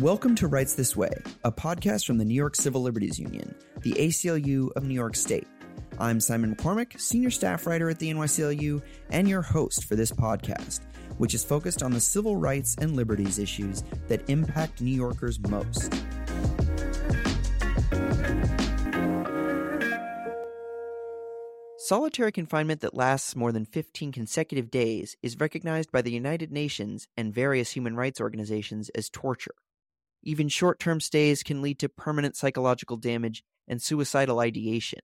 Welcome 0.00 0.34
to 0.36 0.48
Rights 0.48 0.74
This 0.74 0.96
Way, 0.96 1.12
a 1.44 1.52
podcast 1.52 2.06
from 2.06 2.16
the 2.16 2.24
New 2.24 2.34
York 2.34 2.56
Civil 2.56 2.82
Liberties 2.82 3.18
Union, 3.18 3.54
the 3.82 3.92
ACLU 3.92 4.72
of 4.74 4.84
New 4.84 4.94
York 4.94 5.14
State. 5.14 5.46
I'm 5.98 6.18
Simon 6.18 6.56
McCormack, 6.56 6.98
senior 6.98 7.30
staff 7.30 7.66
writer 7.66 7.90
at 7.90 7.98
the 7.98 8.10
NYCLU, 8.10 8.82
and 9.10 9.28
your 9.28 9.42
host 9.42 9.84
for 9.84 9.94
this 9.94 10.10
podcast, 10.10 10.80
which 11.18 11.34
is 11.34 11.44
focused 11.44 11.82
on 11.82 11.92
the 11.92 12.00
civil 12.00 12.36
rights 12.36 12.74
and 12.80 12.96
liberties 12.96 13.38
issues 13.38 13.84
that 14.08 14.28
impact 14.30 14.80
New 14.80 14.96
Yorkers 14.96 15.38
most. 15.40 15.92
Solitary 21.76 22.32
confinement 22.32 22.80
that 22.80 22.94
lasts 22.94 23.36
more 23.36 23.52
than 23.52 23.66
15 23.66 24.10
consecutive 24.10 24.70
days 24.70 25.16
is 25.22 25.38
recognized 25.38 25.92
by 25.92 26.00
the 26.00 26.12
United 26.12 26.50
Nations 26.50 27.08
and 27.16 27.34
various 27.34 27.72
human 27.72 27.94
rights 27.94 28.20
organizations 28.20 28.88
as 28.90 29.10
torture. 29.10 29.54
Even 30.22 30.48
short 30.48 30.78
term 30.78 31.00
stays 31.00 31.42
can 31.42 31.62
lead 31.62 31.78
to 31.80 31.88
permanent 31.88 32.36
psychological 32.36 32.96
damage 32.96 33.42
and 33.66 33.82
suicidal 33.82 34.38
ideation. 34.38 35.00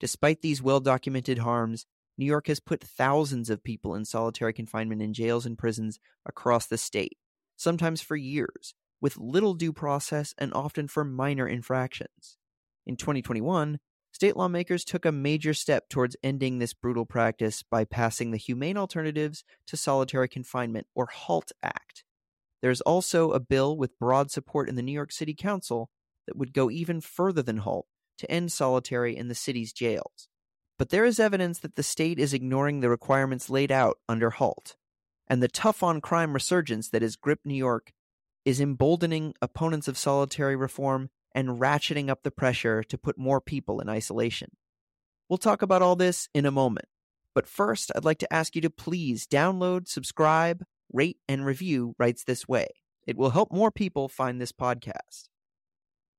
Despite 0.00 0.42
these 0.42 0.62
well 0.62 0.80
documented 0.80 1.38
harms, 1.38 1.86
New 2.18 2.26
York 2.26 2.48
has 2.48 2.60
put 2.60 2.82
thousands 2.82 3.48
of 3.48 3.64
people 3.64 3.94
in 3.94 4.04
solitary 4.04 4.52
confinement 4.52 5.00
in 5.00 5.14
jails 5.14 5.46
and 5.46 5.56
prisons 5.56 5.98
across 6.26 6.66
the 6.66 6.76
state, 6.76 7.16
sometimes 7.56 8.02
for 8.02 8.16
years, 8.16 8.74
with 9.00 9.16
little 9.16 9.54
due 9.54 9.72
process 9.72 10.34
and 10.38 10.52
often 10.52 10.88
for 10.88 11.04
minor 11.04 11.48
infractions. 11.48 12.36
In 12.86 12.96
2021, 12.96 13.78
state 14.12 14.36
lawmakers 14.36 14.84
took 14.84 15.06
a 15.06 15.12
major 15.12 15.54
step 15.54 15.88
towards 15.88 16.16
ending 16.22 16.58
this 16.58 16.74
brutal 16.74 17.06
practice 17.06 17.62
by 17.62 17.84
passing 17.84 18.30
the 18.30 18.36
Humane 18.36 18.76
Alternatives 18.76 19.44
to 19.68 19.76
Solitary 19.76 20.28
Confinement, 20.28 20.86
or 20.94 21.06
HALT 21.06 21.52
Act. 21.62 22.04
There's 22.62 22.80
also 22.80 23.32
a 23.32 23.40
bill 23.40 23.76
with 23.76 23.98
broad 23.98 24.30
support 24.30 24.68
in 24.68 24.76
the 24.76 24.82
New 24.82 24.92
York 24.92 25.12
City 25.12 25.34
Council 25.34 25.90
that 26.26 26.36
would 26.36 26.54
go 26.54 26.70
even 26.70 27.00
further 27.00 27.42
than 27.42 27.58
HALT 27.58 27.86
to 28.18 28.30
end 28.30 28.52
solitary 28.52 29.16
in 29.16 29.28
the 29.28 29.34
city's 29.34 29.72
jails. 29.72 30.28
But 30.78 30.90
there 30.90 31.04
is 31.04 31.20
evidence 31.20 31.58
that 31.58 31.74
the 31.74 31.82
state 31.82 32.18
is 32.18 32.32
ignoring 32.32 32.80
the 32.80 32.88
requirements 32.88 33.50
laid 33.50 33.72
out 33.72 33.98
under 34.08 34.30
HALT, 34.30 34.76
and 35.26 35.42
the 35.42 35.48
tough 35.48 35.82
on 35.82 36.00
crime 36.00 36.32
resurgence 36.32 36.88
that 36.90 37.02
has 37.02 37.16
gripped 37.16 37.44
New 37.44 37.54
York 37.54 37.92
is 38.44 38.60
emboldening 38.60 39.34
opponents 39.42 39.88
of 39.88 39.98
solitary 39.98 40.56
reform 40.56 41.10
and 41.34 41.60
ratcheting 41.60 42.08
up 42.08 42.22
the 42.22 42.30
pressure 42.30 42.82
to 42.84 42.98
put 42.98 43.18
more 43.18 43.40
people 43.40 43.80
in 43.80 43.88
isolation. 43.88 44.50
We'll 45.28 45.38
talk 45.38 45.62
about 45.62 45.82
all 45.82 45.96
this 45.96 46.28
in 46.34 46.46
a 46.46 46.50
moment. 46.50 46.86
But 47.34 47.48
first, 47.48 47.90
I'd 47.94 48.04
like 48.04 48.18
to 48.18 48.32
ask 48.32 48.54
you 48.54 48.60
to 48.62 48.70
please 48.70 49.26
download, 49.26 49.88
subscribe, 49.88 50.64
rate, 50.92 51.18
and 51.28 51.44
review 51.44 51.94
Rights 51.98 52.24
This 52.24 52.46
Way. 52.48 52.68
It 53.06 53.16
will 53.16 53.30
help 53.30 53.52
more 53.52 53.70
people 53.70 54.08
find 54.08 54.40
this 54.40 54.52
podcast. 54.52 55.28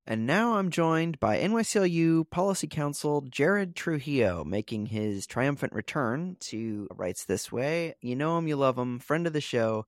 And 0.06 0.26
now 0.26 0.56
I'm 0.56 0.70
joined 0.70 1.18
by 1.18 1.38
NYCLU 1.38 2.28
Policy 2.28 2.66
Counsel 2.66 3.22
Jared 3.22 3.74
Trujillo, 3.74 4.44
making 4.44 4.86
his 4.86 5.26
triumphant 5.26 5.72
return 5.72 6.36
to 6.40 6.86
Rights 6.94 7.24
This 7.24 7.50
Way. 7.50 7.94
You 8.02 8.14
know 8.14 8.36
him, 8.36 8.46
you 8.46 8.56
love 8.56 8.76
him, 8.78 8.98
friend 8.98 9.26
of 9.26 9.32
the 9.32 9.40
show. 9.40 9.86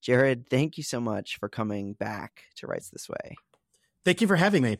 Jared, 0.00 0.48
thank 0.48 0.78
you 0.78 0.82
so 0.82 1.00
much 1.00 1.36
for 1.36 1.50
coming 1.50 1.92
back 1.92 2.44
to 2.56 2.66
Rights 2.66 2.88
This 2.88 3.10
Way. 3.10 3.36
Thank 4.06 4.22
you 4.22 4.26
for 4.26 4.36
having 4.36 4.62
me. 4.62 4.78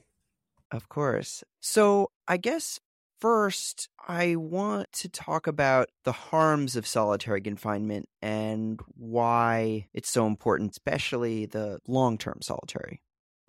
Of 0.71 0.89
course. 0.89 1.45
So, 1.61 2.11
I 2.27 2.39
guess 2.39 2.81
first, 3.21 3.89
I 4.07 4.37
want 4.37 4.93
to 4.95 5.09
talk 5.09 5.47
about 5.47 5.89
the 6.05 6.13
harms 6.13 6.77
of 6.77 6.87
solitary 6.87 7.41
confinement 7.41 8.09
and 8.23 8.81
why 8.97 9.89
it's 9.93 10.11
so 10.11 10.27
important, 10.27 10.73
especially 10.73 11.47
the 11.47 11.79
long 11.87 12.19
term 12.19 12.39
solitary. 12.43 13.03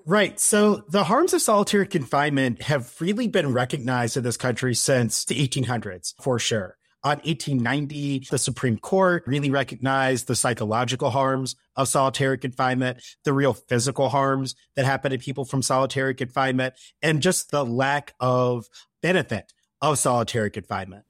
Right. 0.05 0.39
So 0.39 0.83
the 0.89 1.03
harms 1.03 1.33
of 1.33 1.41
solitary 1.41 1.85
confinement 1.85 2.63
have 2.63 2.93
really 2.99 3.27
been 3.27 3.53
recognized 3.53 4.17
in 4.17 4.23
this 4.23 4.37
country 4.37 4.73
since 4.73 5.25
the 5.25 5.47
1800s, 5.47 6.13
for 6.21 6.39
sure. 6.39 6.77
On 7.01 7.17
1890, 7.17 8.27
the 8.29 8.37
Supreme 8.37 8.77
Court 8.77 9.23
really 9.25 9.49
recognized 9.49 10.27
the 10.27 10.35
psychological 10.35 11.11
harms 11.11 11.55
of 11.77 11.87
solitary 11.87 12.37
confinement, 12.37 13.01
the 13.23 13.31
real 13.31 13.53
physical 13.53 14.09
harms 14.09 14.53
that 14.75 14.83
happen 14.83 15.11
to 15.11 15.17
people 15.17 15.45
from 15.45 15.61
solitary 15.61 16.13
confinement, 16.13 16.73
and 17.01 17.21
just 17.21 17.51
the 17.51 17.63
lack 17.63 18.15
of 18.19 18.67
benefit 19.01 19.53
of 19.81 19.99
solitary 19.99 20.51
confinement. 20.51 21.05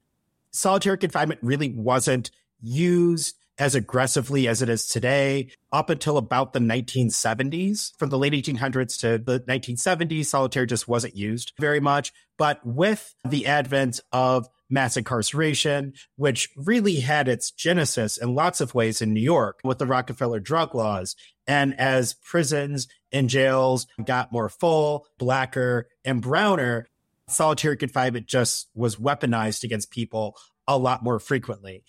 Solitary 0.50 0.98
confinement 0.98 1.40
really 1.42 1.70
wasn't 1.70 2.30
used 2.60 3.36
as 3.58 3.74
aggressively 3.74 4.48
as 4.48 4.62
it 4.62 4.70
is 4.70 4.86
today 4.86 5.50
up 5.70 5.90
until 5.90 6.16
about 6.16 6.54
the 6.54 6.58
1970s. 6.58 7.92
From 7.98 8.08
the 8.08 8.18
late 8.18 8.32
1800s 8.32 8.98
to 9.00 9.18
the 9.18 9.40
1970s, 9.40 10.26
solitary 10.26 10.66
just 10.66 10.88
wasn't 10.88 11.14
used 11.14 11.52
very 11.60 11.78
much. 11.78 12.10
But 12.38 12.64
with 12.64 13.14
the 13.22 13.46
advent 13.46 14.00
of 14.12 14.48
mass 14.70 14.96
incarceration, 14.96 15.92
which 16.16 16.48
really 16.56 17.00
had 17.00 17.28
its 17.28 17.50
genesis 17.50 18.16
in 18.16 18.34
lots 18.34 18.60
of 18.60 18.74
ways 18.74 19.02
in 19.02 19.12
New 19.12 19.20
York 19.20 19.60
with 19.62 19.78
the 19.78 19.86
Rockefeller 19.86 20.40
drug 20.40 20.74
laws. 20.74 21.16
And 21.46 21.78
as 21.78 22.14
prisons 22.14 22.88
and 23.12 23.28
jails 23.28 23.86
got 24.04 24.32
more 24.32 24.48
full, 24.48 25.06
blacker, 25.18 25.88
and 26.04 26.22
browner, 26.22 26.86
solitary 27.32 27.76
confinement 27.76 28.26
just 28.26 28.68
was 28.74 28.96
weaponized 28.96 29.64
against 29.64 29.90
people 29.90 30.36
a 30.66 30.78
lot 30.78 31.02
more 31.02 31.18
frequently. 31.18 31.82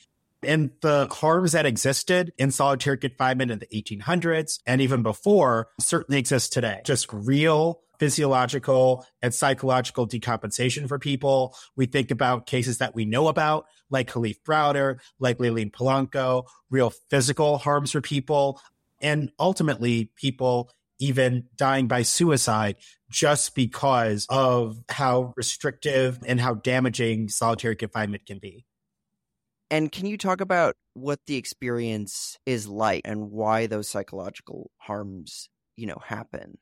And 0.43 0.71
the 0.81 1.07
harms 1.11 1.51
that 1.51 1.67
existed 1.67 2.33
in 2.37 2.49
solitary 2.51 2.97
confinement 2.97 3.51
in 3.51 3.59
the 3.59 3.67
1800s 3.67 4.59
and 4.65 4.81
even 4.81 5.03
before 5.03 5.67
certainly 5.79 6.17
exist 6.17 6.51
today. 6.51 6.81
Just 6.83 7.11
real 7.13 7.81
physiological 7.99 9.05
and 9.21 9.31
psychological 9.31 10.07
decompensation 10.07 10.87
for 10.87 10.97
people. 10.97 11.55
We 11.75 11.85
think 11.85 12.09
about 12.09 12.47
cases 12.47 12.79
that 12.79 12.95
we 12.95 13.05
know 13.05 13.27
about, 13.27 13.65
like 13.91 14.09
Kalief 14.09 14.37
Browder, 14.43 14.97
like 15.19 15.37
Layleen 15.37 15.71
Polanco, 15.71 16.45
real 16.71 16.89
physical 17.11 17.59
harms 17.59 17.91
for 17.91 18.01
people, 18.01 18.59
and 19.01 19.31
ultimately 19.39 20.09
people 20.15 20.71
even 21.01 21.45
dying 21.57 21.87
by 21.87 22.03
suicide 22.03 22.77
just 23.09 23.55
because 23.55 24.25
of 24.29 24.77
how 24.87 25.33
restrictive 25.35 26.19
and 26.25 26.39
how 26.39 26.53
damaging 26.53 27.27
solitary 27.27 27.75
confinement 27.75 28.25
can 28.25 28.39
be. 28.39 28.65
And 29.69 29.91
can 29.91 30.05
you 30.05 30.17
talk 30.17 30.41
about 30.41 30.75
what 30.93 31.19
the 31.27 31.37
experience 31.37 32.37
is 32.45 32.67
like 32.67 33.01
and 33.05 33.31
why 33.31 33.67
those 33.67 33.89
psychological 33.89 34.69
harms, 34.77 35.49
you 35.75 35.87
know, 35.87 35.99
happen? 36.05 36.57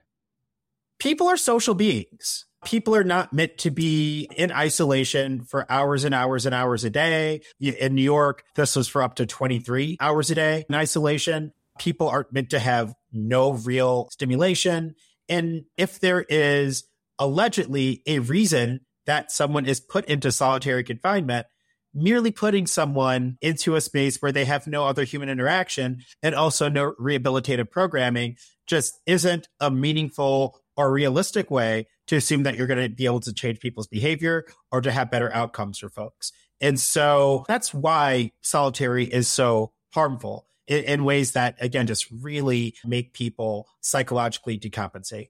People 1.00 1.27
are 1.27 1.38
social 1.38 1.73
beings. 1.73 2.45
People 2.66 2.95
are 2.95 3.06
not 3.06 3.31
meant 3.31 3.57
to 3.59 3.71
be 3.71 4.27
in 4.35 4.51
isolation 4.51 5.44
for 5.44 5.66
hours 5.71 6.03
and 6.03 6.13
hours 6.13 6.45
and 6.45 6.53
hours 6.53 6.83
a 6.83 6.89
day. 6.89 7.41
In 7.59 7.95
New 7.95 8.01
York, 8.01 8.44
this 8.56 8.75
was 8.75 8.88
for 8.88 9.01
up 9.01 9.16
to 9.16 9.25
23 9.25 9.97
hours 10.01 10.29
a 10.29 10.35
day 10.35 10.66
in 10.67 10.75
isolation. 10.75 11.53
People 11.79 12.09
aren't 12.09 12.31
meant 12.31 12.51
to 12.51 12.59
have 12.59 12.94
no 13.12 13.53
real 13.53 14.09
stimulation. 14.12 14.95
And 15.28 15.63
if 15.78 16.00
there 16.00 16.25
is 16.29 16.84
allegedly 17.17 18.03
a 18.06 18.19
reason 18.19 18.81
that 19.06 19.31
someone 19.31 19.66
is 19.66 19.79
put 19.79 20.06
into 20.06 20.31
solitary 20.31 20.84
confinement, 20.84 21.47
merely 21.94 22.31
putting 22.31 22.68
someone 22.68 23.38
into 23.41 23.75
a 23.75 23.81
space 23.81 24.18
where 24.22 24.31
they 24.31 24.45
have 24.45 24.68
no 24.68 24.85
other 24.85 25.03
human 25.03 25.29
interaction 25.29 26.03
and 26.22 26.35
also 26.35 26.69
no 26.69 26.94
rehabilitative 27.00 27.72
programming 27.72 28.35
just 28.68 29.00
isn't 29.07 29.47
a 29.59 29.72
meaningful 29.72 30.59
or 30.78 30.91
realistic 30.91 31.50
way 31.50 31.88
to 32.07 32.16
assume 32.16 32.44
that 32.44 32.56
you're 32.56 32.68
going 32.68 32.81
to 32.81 32.95
be 32.95 33.06
able 33.06 33.19
to 33.19 33.34
change 33.34 33.59
people's 33.59 33.88
behavior 33.88 34.45
or 34.72 34.81
to 34.81 34.91
have 34.91 35.12
better 35.12 35.34
outcomes 35.34 35.79
for 35.79 35.89
folks. 35.89 36.31
And 36.62 36.79
so 36.79 37.45
that's 37.47 37.73
why 37.73 38.31
solitary 38.41 39.06
is 39.06 39.28
so 39.28 39.72
harmful 39.94 40.49
in, 40.69 40.84
in 40.85 41.03
ways 41.03 41.34
that, 41.34 41.57
again, 41.59 41.88
just 41.88 42.07
really 42.09 42.75
make 42.85 43.12
people 43.12 43.68
psychologically 43.81 44.57
decompensate. 44.57 45.30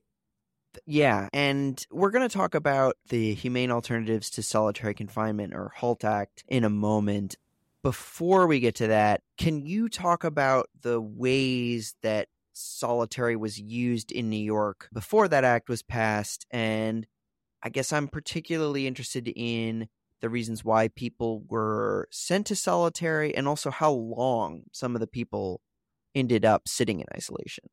Yeah, 0.86 1.28
and 1.32 1.84
we're 1.90 2.10
going 2.10 2.28
to 2.28 2.32
talk 2.32 2.54
about 2.54 2.96
the 3.08 3.34
humane 3.34 3.72
alternatives 3.72 4.30
to 4.30 4.42
solitary 4.44 4.94
confinement 4.94 5.52
or 5.52 5.72
HALT 5.74 6.04
Act 6.04 6.44
in 6.46 6.62
a 6.62 6.70
moment. 6.70 7.36
Before 7.82 8.46
we 8.46 8.60
get 8.60 8.76
to 8.76 8.88
that, 8.88 9.22
can 9.38 9.64
you 9.64 9.88
talk 9.88 10.22
about 10.22 10.68
the 10.82 11.00
ways 11.00 11.96
that 12.02 12.28
solitary 12.52 13.36
was 13.36 13.58
used 13.58 14.12
in 14.12 14.28
New 14.28 14.36
York 14.36 14.88
before 14.92 15.26
that 15.28 15.44
act 15.44 15.68
was 15.68 15.82
passed? 15.82 16.46
And 16.50 17.06
I 17.62 17.70
guess 17.70 17.92
I'm 17.92 18.06
particularly 18.06 18.86
interested 18.86 19.32
in 19.34 19.88
the 20.20 20.28
reasons 20.28 20.64
why 20.64 20.88
people 20.88 21.44
were 21.48 22.08
sent 22.10 22.46
to 22.46 22.56
solitary 22.56 23.34
and 23.34 23.48
also 23.48 23.70
how 23.70 23.92
long 23.92 24.62
some 24.72 24.94
of 24.94 25.00
the 25.00 25.06
people 25.06 25.60
ended 26.14 26.44
up 26.44 26.68
sitting 26.68 27.00
in 27.00 27.06
isolation. 27.14 27.64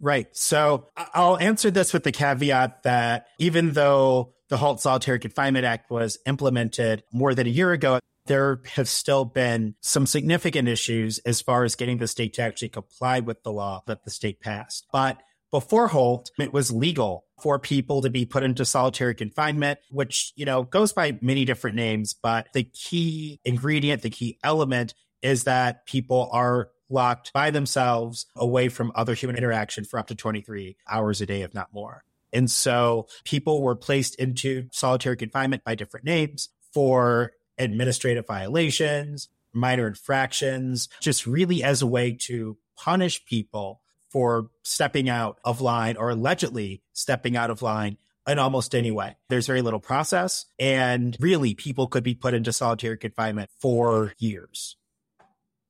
Right. 0.00 0.28
So 0.32 0.88
I'll 0.96 1.38
answer 1.38 1.70
this 1.70 1.92
with 1.92 2.04
the 2.04 2.12
caveat 2.12 2.84
that 2.84 3.26
even 3.38 3.72
though 3.72 4.34
the 4.48 4.56
Halt 4.56 4.80
Solitary 4.80 5.18
Confinement 5.18 5.64
Act 5.64 5.90
was 5.90 6.18
implemented 6.26 7.02
more 7.12 7.34
than 7.34 7.46
a 7.46 7.50
year 7.50 7.72
ago, 7.72 8.00
there 8.26 8.60
have 8.74 8.88
still 8.88 9.24
been 9.24 9.74
some 9.80 10.06
significant 10.06 10.68
issues 10.68 11.18
as 11.20 11.40
far 11.40 11.64
as 11.64 11.74
getting 11.74 11.98
the 11.98 12.08
state 12.08 12.34
to 12.34 12.42
actually 12.42 12.68
comply 12.68 13.20
with 13.20 13.42
the 13.42 13.52
law 13.52 13.82
that 13.86 14.04
the 14.04 14.10
state 14.10 14.40
passed. 14.40 14.86
But 14.92 15.18
Before 15.50 15.88
HALT, 15.88 16.30
it 16.38 16.52
was 16.52 16.70
legal 16.70 17.24
for 17.42 17.58
people 17.58 18.02
to 18.02 18.10
be 18.10 18.24
put 18.24 18.44
into 18.44 18.64
solitary 18.64 19.14
confinement, 19.14 19.80
which, 19.90 20.32
you 20.36 20.44
know, 20.44 20.62
goes 20.62 20.92
by 20.92 21.18
many 21.20 21.44
different 21.44 21.74
names. 21.74 22.14
But 22.14 22.48
the 22.52 22.64
key 22.64 23.40
ingredient, 23.44 24.02
the 24.02 24.10
key 24.10 24.38
element 24.44 24.94
is 25.22 25.44
that 25.44 25.86
people 25.86 26.28
are 26.32 26.68
locked 26.88 27.32
by 27.32 27.50
themselves 27.50 28.26
away 28.36 28.68
from 28.68 28.92
other 28.94 29.14
human 29.14 29.36
interaction 29.36 29.84
for 29.84 29.98
up 29.98 30.06
to 30.08 30.14
23 30.14 30.76
hours 30.88 31.20
a 31.20 31.26
day, 31.26 31.42
if 31.42 31.52
not 31.52 31.72
more. 31.72 32.04
And 32.32 32.50
so 32.50 33.08
people 33.24 33.62
were 33.62 33.76
placed 33.76 34.14
into 34.16 34.68
solitary 34.72 35.16
confinement 35.16 35.64
by 35.64 35.74
different 35.74 36.06
names 36.06 36.48
for 36.72 37.32
administrative 37.58 38.26
violations, 38.26 39.28
minor 39.52 39.88
infractions, 39.88 40.88
just 41.00 41.26
really 41.26 41.62
as 41.62 41.82
a 41.82 41.86
way 41.86 42.12
to 42.12 42.56
punish 42.76 43.24
people 43.24 43.79
for 44.10 44.50
stepping 44.62 45.08
out 45.08 45.38
of 45.44 45.60
line 45.60 45.96
or 45.96 46.10
allegedly 46.10 46.82
stepping 46.92 47.36
out 47.36 47.50
of 47.50 47.62
line 47.62 47.96
in 48.26 48.38
almost 48.38 48.74
any 48.74 48.90
way. 48.90 49.16
There's 49.28 49.46
very 49.46 49.62
little 49.62 49.80
process, 49.80 50.46
and 50.58 51.16
really, 51.20 51.54
people 51.54 51.86
could 51.86 52.04
be 52.04 52.14
put 52.14 52.34
into 52.34 52.52
solitary 52.52 52.98
confinement 52.98 53.50
for 53.60 54.14
years. 54.18 54.76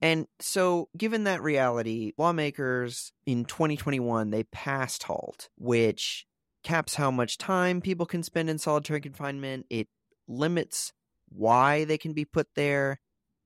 And 0.03 0.27
so, 0.39 0.89
given 0.97 1.25
that 1.25 1.43
reality, 1.43 2.13
lawmakers 2.17 3.13
in 3.27 3.45
2021 3.45 4.31
they 4.31 4.45
passed 4.45 5.03
HALT, 5.03 5.49
which 5.57 6.27
caps 6.63 6.95
how 6.95 7.11
much 7.11 7.39
time 7.39 7.81
people 7.81 8.07
can 8.07 8.23
spend 8.23 8.51
in 8.51 8.59
solitary 8.59 9.01
confinement. 9.01 9.67
It 9.71 9.89
limits 10.29 10.93
why 11.29 11.85
they 11.85 11.99
can 11.99 12.13
be 12.13 12.25
put 12.25 12.49
there, 12.55 13.01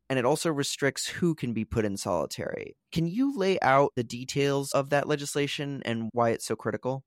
and 0.08 0.18
it 0.18 0.24
also 0.24 0.50
restricts 0.50 1.06
who 1.06 1.34
can 1.34 1.52
be 1.52 1.64
put 1.64 1.84
in 1.84 1.96
solitary. 1.96 2.76
Can 2.92 3.06
you 3.06 3.36
lay 3.36 3.58
out 3.60 3.92
the 3.96 4.04
details 4.04 4.72
of 4.72 4.90
that 4.90 5.08
legislation 5.08 5.82
and 5.84 6.10
why 6.12 6.30
it's 6.30 6.46
so 6.46 6.56
critical? 6.56 7.04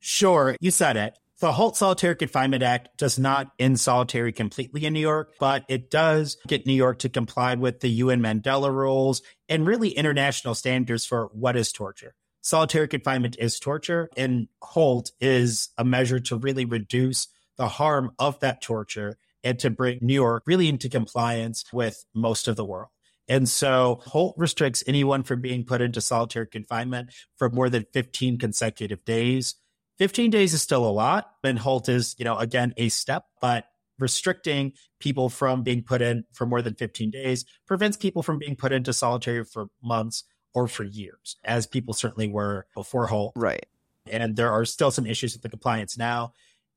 Sure, 0.00 0.56
you 0.60 0.70
said 0.70 0.96
it. 0.96 1.18
The 1.40 1.52
HALT 1.52 1.76
Solitary 1.76 2.14
Confinement 2.14 2.62
Act 2.62 2.96
does 2.96 3.18
not 3.18 3.50
end 3.58 3.80
solitary 3.80 4.32
completely 4.32 4.84
in 4.84 4.92
New 4.92 5.00
York, 5.00 5.34
but 5.40 5.64
it 5.68 5.90
does 5.90 6.36
get 6.46 6.66
New 6.66 6.72
York 6.72 7.00
to 7.00 7.08
comply 7.08 7.56
with 7.56 7.80
the 7.80 7.88
UN 7.88 8.20
Mandela 8.20 8.72
rules 8.72 9.22
and 9.48 9.66
really 9.66 9.88
international 9.88 10.54
standards 10.54 11.04
for 11.04 11.30
what 11.32 11.56
is 11.56 11.72
torture. 11.72 12.14
Solitary 12.42 12.86
confinement 12.86 13.36
is 13.38 13.58
torture, 13.58 14.08
and 14.16 14.48
HALT 14.62 15.10
is 15.20 15.70
a 15.78 15.84
measure 15.84 16.20
to 16.20 16.36
really 16.36 16.64
reduce 16.64 17.26
the 17.56 17.68
harm 17.68 18.12
of 18.18 18.38
that 18.40 18.60
torture 18.60 19.16
and 19.44 19.58
to 19.58 19.70
bring 19.70 19.98
New 20.00 20.14
York 20.14 20.44
really 20.46 20.68
into 20.68 20.88
compliance 20.88 21.64
with 21.72 22.04
most 22.14 22.48
of 22.48 22.56
the 22.56 22.64
world. 22.64 22.90
And 23.28 23.48
so 23.48 24.02
HALT 24.06 24.34
restricts 24.36 24.82
anyone 24.86 25.22
from 25.22 25.40
being 25.40 25.64
put 25.64 25.80
into 25.80 26.00
solitary 26.00 26.46
confinement 26.46 27.10
for 27.36 27.48
more 27.48 27.70
than 27.70 27.86
15 27.92 28.38
consecutive 28.38 29.04
days. 29.04 29.54
15 29.98 30.30
days 30.30 30.54
is 30.54 30.62
still 30.62 30.84
a 30.84 30.90
lot, 30.90 31.30
and 31.44 31.58
HALT 31.58 31.88
is, 31.88 32.16
you 32.18 32.24
know, 32.24 32.36
again, 32.36 32.74
a 32.76 32.88
step, 32.88 33.24
but 33.40 33.66
restricting 33.98 34.72
people 34.98 35.28
from 35.28 35.62
being 35.62 35.82
put 35.82 36.02
in 36.02 36.24
for 36.32 36.46
more 36.46 36.60
than 36.60 36.74
15 36.74 37.10
days 37.10 37.44
prevents 37.66 37.96
people 37.96 38.22
from 38.22 38.38
being 38.38 38.56
put 38.56 38.72
into 38.72 38.92
solitary 38.92 39.44
for 39.44 39.66
months 39.82 40.24
or 40.54 40.66
for 40.66 40.82
years, 40.84 41.36
as 41.44 41.66
people 41.66 41.94
certainly 41.94 42.28
were 42.28 42.66
before 42.74 43.06
HALT. 43.06 43.32
Right. 43.36 43.64
And 44.10 44.34
there 44.34 44.50
are 44.50 44.64
still 44.64 44.90
some 44.90 45.06
issues 45.06 45.34
with 45.34 45.42
the 45.42 45.48
compliance 45.48 45.96
now. 45.96 46.32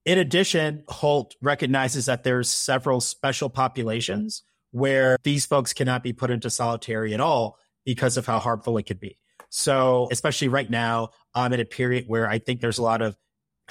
In 0.06 0.20
addition, 0.20 0.84
HALT 0.88 1.36
recognizes 1.42 2.06
that 2.06 2.24
there's 2.24 2.50
several 2.50 3.02
special 3.02 3.50
populations 3.50 4.44
where 4.72 5.18
these 5.24 5.48
folks 5.48 5.74
cannot 5.74 6.04
be 6.04 6.14
put 6.14 6.30
into 6.30 6.50
solitary 6.50 7.14
at 7.14 7.20
all 7.20 7.58
because 7.86 8.16
of 8.16 8.28
how 8.28 8.38
harmful 8.40 8.78
it 8.78 8.84
could 8.84 9.00
be. 9.00 9.18
So, 9.50 10.08
especially 10.12 10.50
right 10.50 10.70
now, 10.70 11.10
I'm 11.34 11.54
in 11.54 11.60
a 11.60 11.66
period 11.66 12.06
where 12.08 12.30
I 12.30 12.38
think 12.38 12.62
there's 12.62 12.78
a 12.78 12.84
lot 12.84 13.02
of 13.02 13.16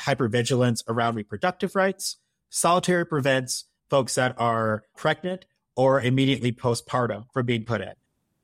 hypervigilance 0.00 0.82
around 0.88 1.14
reproductive 1.14 1.76
rights. 1.76 2.16
Solitary 2.50 3.06
prevents 3.06 3.66
folks 3.88 4.16
that 4.16 4.34
are 4.38 4.84
pregnant 4.96 5.44
or 5.76 6.00
immediately 6.00 6.52
postpartum 6.52 7.26
from 7.32 7.46
being 7.46 7.64
put 7.64 7.80
in. 7.80 7.92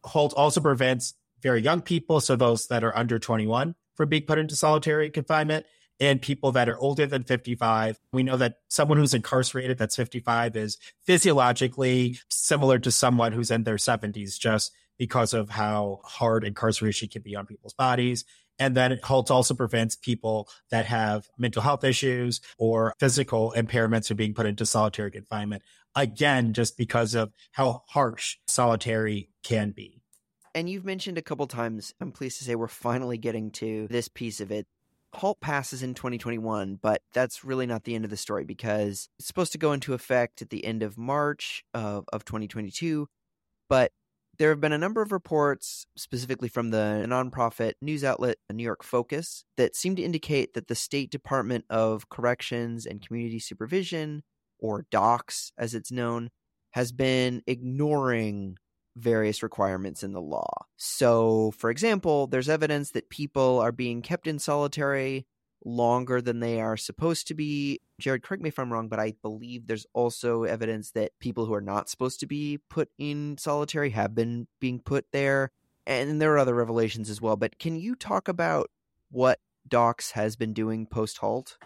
HALT 0.04 0.32
also 0.34 0.60
prevents 0.60 1.14
very 1.42 1.60
young 1.60 1.80
people, 1.80 2.20
so 2.20 2.36
those 2.36 2.66
that 2.68 2.84
are 2.84 2.96
under 2.96 3.18
21, 3.18 3.74
from 3.94 4.08
being 4.08 4.22
put 4.22 4.38
into 4.38 4.54
solitary 4.54 5.10
confinement 5.10 5.66
and 6.00 6.22
people 6.22 6.52
that 6.52 6.68
are 6.68 6.78
older 6.78 7.06
than 7.06 7.22
55. 7.22 8.00
We 8.12 8.22
know 8.22 8.38
that 8.38 8.56
someone 8.68 8.98
who's 8.98 9.14
incarcerated 9.14 9.78
that's 9.78 9.96
55 9.96 10.56
is 10.56 10.78
physiologically 11.04 12.18
similar 12.30 12.78
to 12.78 12.90
someone 12.90 13.32
who's 13.32 13.50
in 13.50 13.64
their 13.64 13.76
70s 13.76 14.38
just 14.38 14.72
because 14.98 15.34
of 15.34 15.50
how 15.50 16.00
hard 16.04 16.44
incarceration 16.44 17.08
can 17.08 17.22
be 17.22 17.36
on 17.36 17.46
people's 17.46 17.74
bodies. 17.74 18.24
And 18.58 18.76
then 18.76 18.98
HALT 19.02 19.30
also 19.30 19.54
prevents 19.54 19.96
people 19.96 20.48
that 20.70 20.86
have 20.86 21.26
mental 21.38 21.62
health 21.62 21.84
issues 21.84 22.40
or 22.58 22.94
physical 22.98 23.54
impairments 23.56 24.08
from 24.08 24.18
being 24.18 24.34
put 24.34 24.46
into 24.46 24.66
solitary 24.66 25.10
confinement. 25.10 25.62
Again, 25.94 26.52
just 26.52 26.76
because 26.76 27.14
of 27.14 27.32
how 27.52 27.82
harsh 27.88 28.36
solitary 28.46 29.30
can 29.42 29.70
be. 29.70 30.02
And 30.54 30.68
you've 30.68 30.84
mentioned 30.84 31.16
a 31.16 31.22
couple 31.22 31.46
times, 31.46 31.94
I'm 32.00 32.12
pleased 32.12 32.38
to 32.38 32.44
say 32.44 32.54
we're 32.54 32.68
finally 32.68 33.16
getting 33.16 33.50
to 33.52 33.86
this 33.88 34.08
piece 34.08 34.40
of 34.40 34.50
it 34.50 34.66
HALT 35.14 35.40
passes 35.40 35.82
in 35.82 35.94
2021, 35.94 36.78
but 36.80 37.02
that's 37.12 37.44
really 37.44 37.66
not 37.66 37.84
the 37.84 37.94
end 37.94 38.04
of 38.04 38.10
the 38.10 38.16
story 38.16 38.44
because 38.44 39.08
it's 39.18 39.26
supposed 39.26 39.52
to 39.52 39.58
go 39.58 39.72
into 39.72 39.94
effect 39.94 40.40
at 40.40 40.50
the 40.50 40.64
end 40.64 40.82
of 40.82 40.96
March 40.96 41.64
of, 41.74 42.04
of 42.12 42.24
2022. 42.24 43.08
But 43.68 43.92
there 44.38 44.50
have 44.50 44.60
been 44.60 44.72
a 44.72 44.78
number 44.78 45.02
of 45.02 45.12
reports, 45.12 45.86
specifically 45.96 46.48
from 46.48 46.70
the 46.70 47.04
nonprofit 47.06 47.74
news 47.82 48.04
outlet 48.04 48.38
New 48.50 48.62
York 48.62 48.82
Focus, 48.82 49.44
that 49.56 49.76
seem 49.76 49.96
to 49.96 50.02
indicate 50.02 50.54
that 50.54 50.68
the 50.68 50.74
State 50.74 51.10
Department 51.10 51.64
of 51.68 52.08
Corrections 52.08 52.86
and 52.86 53.06
Community 53.06 53.38
Supervision, 53.38 54.22
or 54.58 54.86
DOCCS 54.90 55.52
as 55.58 55.74
it's 55.74 55.92
known, 55.92 56.30
has 56.70 56.92
been 56.92 57.42
ignoring 57.46 58.56
various 58.96 59.42
requirements 59.42 60.02
in 60.02 60.12
the 60.12 60.20
law. 60.20 60.66
So, 60.76 61.52
for 61.56 61.70
example, 61.70 62.26
there's 62.26 62.48
evidence 62.48 62.90
that 62.90 63.10
people 63.10 63.58
are 63.60 63.72
being 63.72 64.02
kept 64.02 64.26
in 64.26 64.38
solitary 64.38 65.26
longer 65.64 66.20
than 66.20 66.40
they 66.40 66.60
are 66.60 66.76
supposed 66.76 67.26
to 67.28 67.34
be. 67.34 67.80
Jared, 68.00 68.22
correct 68.22 68.42
me 68.42 68.48
if 68.48 68.58
I'm 68.58 68.72
wrong, 68.72 68.88
but 68.88 68.98
I 69.00 69.14
believe 69.22 69.66
there's 69.66 69.86
also 69.92 70.44
evidence 70.44 70.92
that 70.92 71.12
people 71.20 71.46
who 71.46 71.54
are 71.54 71.60
not 71.60 71.88
supposed 71.88 72.20
to 72.20 72.26
be 72.26 72.58
put 72.68 72.88
in 72.98 73.36
solitary 73.38 73.90
have 73.90 74.14
been 74.14 74.46
being 74.58 74.80
put 74.80 75.06
there. 75.12 75.50
And 75.86 76.20
there 76.20 76.32
are 76.34 76.38
other 76.38 76.54
revelations 76.54 77.10
as 77.10 77.20
well. 77.20 77.36
But 77.36 77.58
can 77.58 77.76
you 77.76 77.94
talk 77.94 78.28
about 78.28 78.70
what 79.10 79.38
DOCCS 79.68 80.12
has 80.12 80.36
been 80.36 80.52
doing 80.52 80.86
post 80.86 81.18
HALT? 81.18 81.58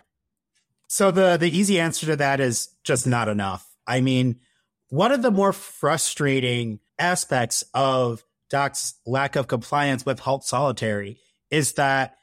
So 0.87 1.11
the 1.11 1.37
the 1.37 1.57
easy 1.57 1.81
answer 1.81 2.07
to 2.07 2.17
that 2.17 2.41
is 2.41 2.69
just 2.85 3.07
not 3.07 3.29
enough. 3.29 3.69
I 3.87 4.01
mean, 4.01 4.41
one 4.89 5.13
of 5.13 5.23
the 5.23 5.31
more 5.31 5.53
frustrating 5.53 6.81
aspects 6.99 7.65
of 7.75 8.25
DOCCS' 8.53 8.95
lack 9.07 9.37
of 9.37 9.49
compliance 9.49 10.07
with 10.07 10.21
HALT 10.21 10.45
Solitary 10.45 11.19
is 11.51 11.73
that 11.73 12.17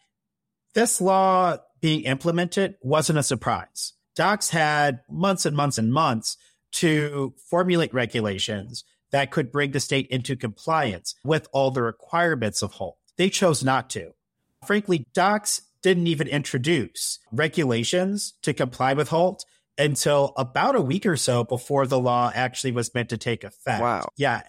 this 0.73 1.01
law 1.01 1.57
being 1.81 2.01
implemented 2.03 2.75
wasn't 2.81 3.19
a 3.19 3.23
surprise. 3.23 3.93
DOCCS 4.17 4.49
had 4.51 4.99
months 5.09 5.45
and 5.45 5.55
months 5.55 5.77
and 5.77 5.91
months 5.91 6.37
to 6.73 7.33
formulate 7.49 7.93
regulations 7.93 8.83
that 9.11 9.31
could 9.31 9.51
bring 9.51 9.71
the 9.71 9.79
state 9.79 10.07
into 10.07 10.35
compliance 10.35 11.15
with 11.23 11.47
all 11.51 11.71
the 11.71 11.81
requirements 11.81 12.61
of 12.61 12.73
HALT. 12.73 12.97
They 13.17 13.29
chose 13.29 13.63
not 13.63 13.89
to. 13.91 14.13
Frankly, 14.65 15.05
DOCCS 15.13 15.61
didn't 15.81 16.07
even 16.07 16.27
introduce 16.27 17.19
regulations 17.31 18.33
to 18.43 18.53
comply 18.53 18.93
with 18.93 19.09
HALT 19.09 19.43
until 19.77 20.33
about 20.37 20.75
a 20.75 20.81
week 20.81 21.05
or 21.05 21.17
so 21.17 21.43
before 21.43 21.87
the 21.87 21.99
law 21.99 22.31
actually 22.33 22.71
was 22.71 22.93
meant 22.93 23.09
to 23.09 23.17
take 23.17 23.43
effect. 23.43 23.81
Wow. 23.81 24.07
Yeah. 24.15 24.43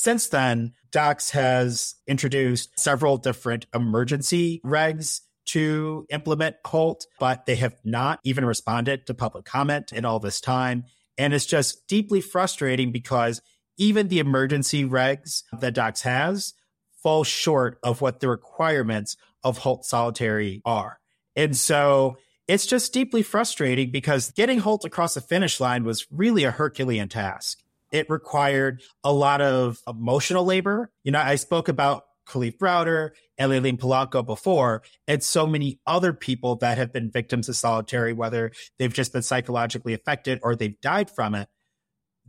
Since 0.00 0.28
then, 0.28 0.74
DOCCS 0.92 1.30
has 1.32 1.94
introduced 2.06 2.78
several 2.78 3.16
different 3.16 3.66
emergency 3.74 4.60
regs 4.64 5.22
to 5.46 6.06
implement 6.08 6.54
HALT, 6.64 7.04
but 7.18 7.46
they 7.46 7.56
have 7.56 7.74
not 7.84 8.20
even 8.22 8.44
responded 8.44 9.08
to 9.08 9.14
public 9.14 9.44
comment 9.44 9.92
in 9.92 10.04
all 10.04 10.20
this 10.20 10.40
time. 10.40 10.84
And 11.18 11.34
it's 11.34 11.46
just 11.46 11.88
deeply 11.88 12.20
frustrating 12.20 12.92
because 12.92 13.42
even 13.76 14.06
the 14.06 14.20
emergency 14.20 14.84
regs 14.84 15.42
that 15.58 15.74
DOCCS 15.74 16.02
has 16.02 16.54
fall 17.02 17.24
short 17.24 17.80
of 17.82 18.00
what 18.00 18.20
the 18.20 18.28
requirements 18.28 19.16
of 19.42 19.58
HALT 19.58 19.84
Solitary 19.84 20.62
are. 20.64 21.00
And 21.34 21.56
so 21.56 22.18
it's 22.46 22.66
just 22.66 22.92
deeply 22.92 23.24
frustrating 23.24 23.90
because 23.90 24.30
getting 24.30 24.60
HALT 24.60 24.84
across 24.84 25.14
the 25.14 25.20
finish 25.20 25.58
line 25.58 25.82
was 25.82 26.06
really 26.12 26.44
a 26.44 26.52
Herculean 26.52 27.08
task 27.08 27.58
it 27.92 28.10
required 28.10 28.82
a 29.04 29.12
lot 29.12 29.40
of 29.40 29.78
emotional 29.86 30.44
labor. 30.44 30.90
You 31.04 31.12
know, 31.12 31.20
I 31.20 31.36
spoke 31.36 31.68
about 31.68 32.04
Kalief 32.28 32.58
Browder 32.58 33.10
Layleen 33.40 33.78
Polanco 33.78 34.24
before, 34.24 34.82
and 35.06 35.22
so 35.22 35.46
many 35.46 35.80
other 35.86 36.12
people 36.12 36.56
that 36.56 36.78
have 36.78 36.92
been 36.92 37.10
victims 37.10 37.48
of 37.48 37.56
solitary, 37.56 38.12
whether 38.12 38.52
they've 38.78 38.92
just 38.92 39.12
been 39.12 39.22
psychologically 39.22 39.94
affected 39.94 40.40
or 40.42 40.54
they've 40.54 40.80
died 40.80 41.10
from 41.10 41.34
it. 41.34 41.48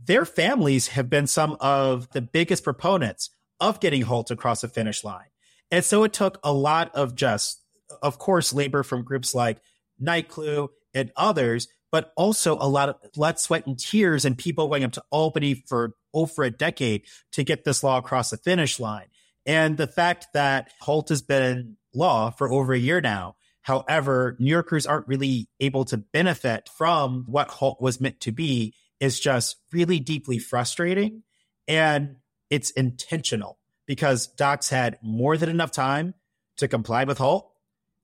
Their 0.02 0.24
families 0.24 0.88
have 0.88 1.10
been 1.10 1.26
some 1.26 1.56
of 1.60 2.10
the 2.12 2.22
biggest 2.22 2.64
proponents 2.64 3.30
of 3.60 3.80
getting 3.80 4.02
HALT 4.02 4.30
across 4.30 4.62
the 4.62 4.68
finish 4.68 5.04
line. 5.04 5.26
And 5.70 5.84
so 5.84 6.04
it 6.04 6.14
took 6.14 6.38
a 6.42 6.52
lot 6.52 6.94
of 6.94 7.14
just 7.14 7.60
of 8.02 8.18
course, 8.18 8.52
labor 8.52 8.82
from 8.82 9.04
groups 9.04 9.34
like 9.34 9.58
NYCLU 10.02 10.68
and 10.94 11.12
others, 11.16 11.68
but 11.90 12.12
also 12.16 12.56
a 12.56 12.68
lot 12.68 12.88
of 12.88 13.12
blood, 13.12 13.38
sweat, 13.38 13.66
and 13.66 13.78
tears 13.78 14.24
and 14.24 14.38
people 14.38 14.68
going 14.68 14.84
up 14.84 14.92
to 14.92 15.04
Albany 15.10 15.54
for 15.54 15.94
over 16.14 16.42
a 16.44 16.50
decade 16.50 17.02
to 17.32 17.44
get 17.44 17.64
this 17.64 17.82
law 17.82 17.98
across 17.98 18.30
the 18.30 18.36
finish 18.36 18.78
line. 18.78 19.06
And 19.46 19.76
the 19.76 19.86
fact 19.86 20.28
that 20.34 20.70
Halt 20.80 21.08
has 21.08 21.22
been 21.22 21.76
law 21.94 22.30
for 22.30 22.50
over 22.50 22.72
a 22.72 22.78
year 22.78 23.00
now. 23.00 23.36
However, 23.62 24.36
New 24.38 24.50
Yorkers 24.50 24.86
aren't 24.86 25.08
really 25.08 25.48
able 25.60 25.84
to 25.86 25.98
benefit 25.98 26.68
from 26.76 27.24
what 27.26 27.48
Halt 27.48 27.80
was 27.80 28.00
meant 28.00 28.20
to 28.20 28.32
be 28.32 28.74
is 29.00 29.20
just 29.20 29.56
really 29.72 30.00
deeply 30.00 30.38
frustrating. 30.38 31.22
And 31.68 32.16
it's 32.48 32.70
intentional 32.70 33.58
because 33.86 34.34
DOCCS 34.36 34.70
had 34.70 34.98
more 35.02 35.36
than 35.36 35.48
enough 35.48 35.72
time 35.72 36.14
to 36.56 36.68
comply 36.68 37.04
with 37.04 37.18
Halt. 37.18 37.50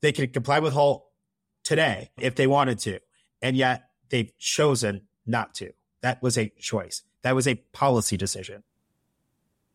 They 0.02 0.12
could 0.12 0.32
comply 0.32 0.58
with 0.58 0.72
Halt 0.72 1.06
today 1.64 2.10
if 2.18 2.34
they 2.34 2.46
wanted 2.46 2.78
to. 2.80 3.00
And 3.46 3.56
yet 3.56 3.90
they've 4.08 4.36
chosen 4.38 5.02
not 5.24 5.54
to. 5.54 5.70
That 6.00 6.20
was 6.20 6.36
a 6.36 6.52
choice. 6.58 7.04
That 7.22 7.36
was 7.36 7.46
a 7.46 7.54
policy 7.72 8.16
decision. 8.16 8.64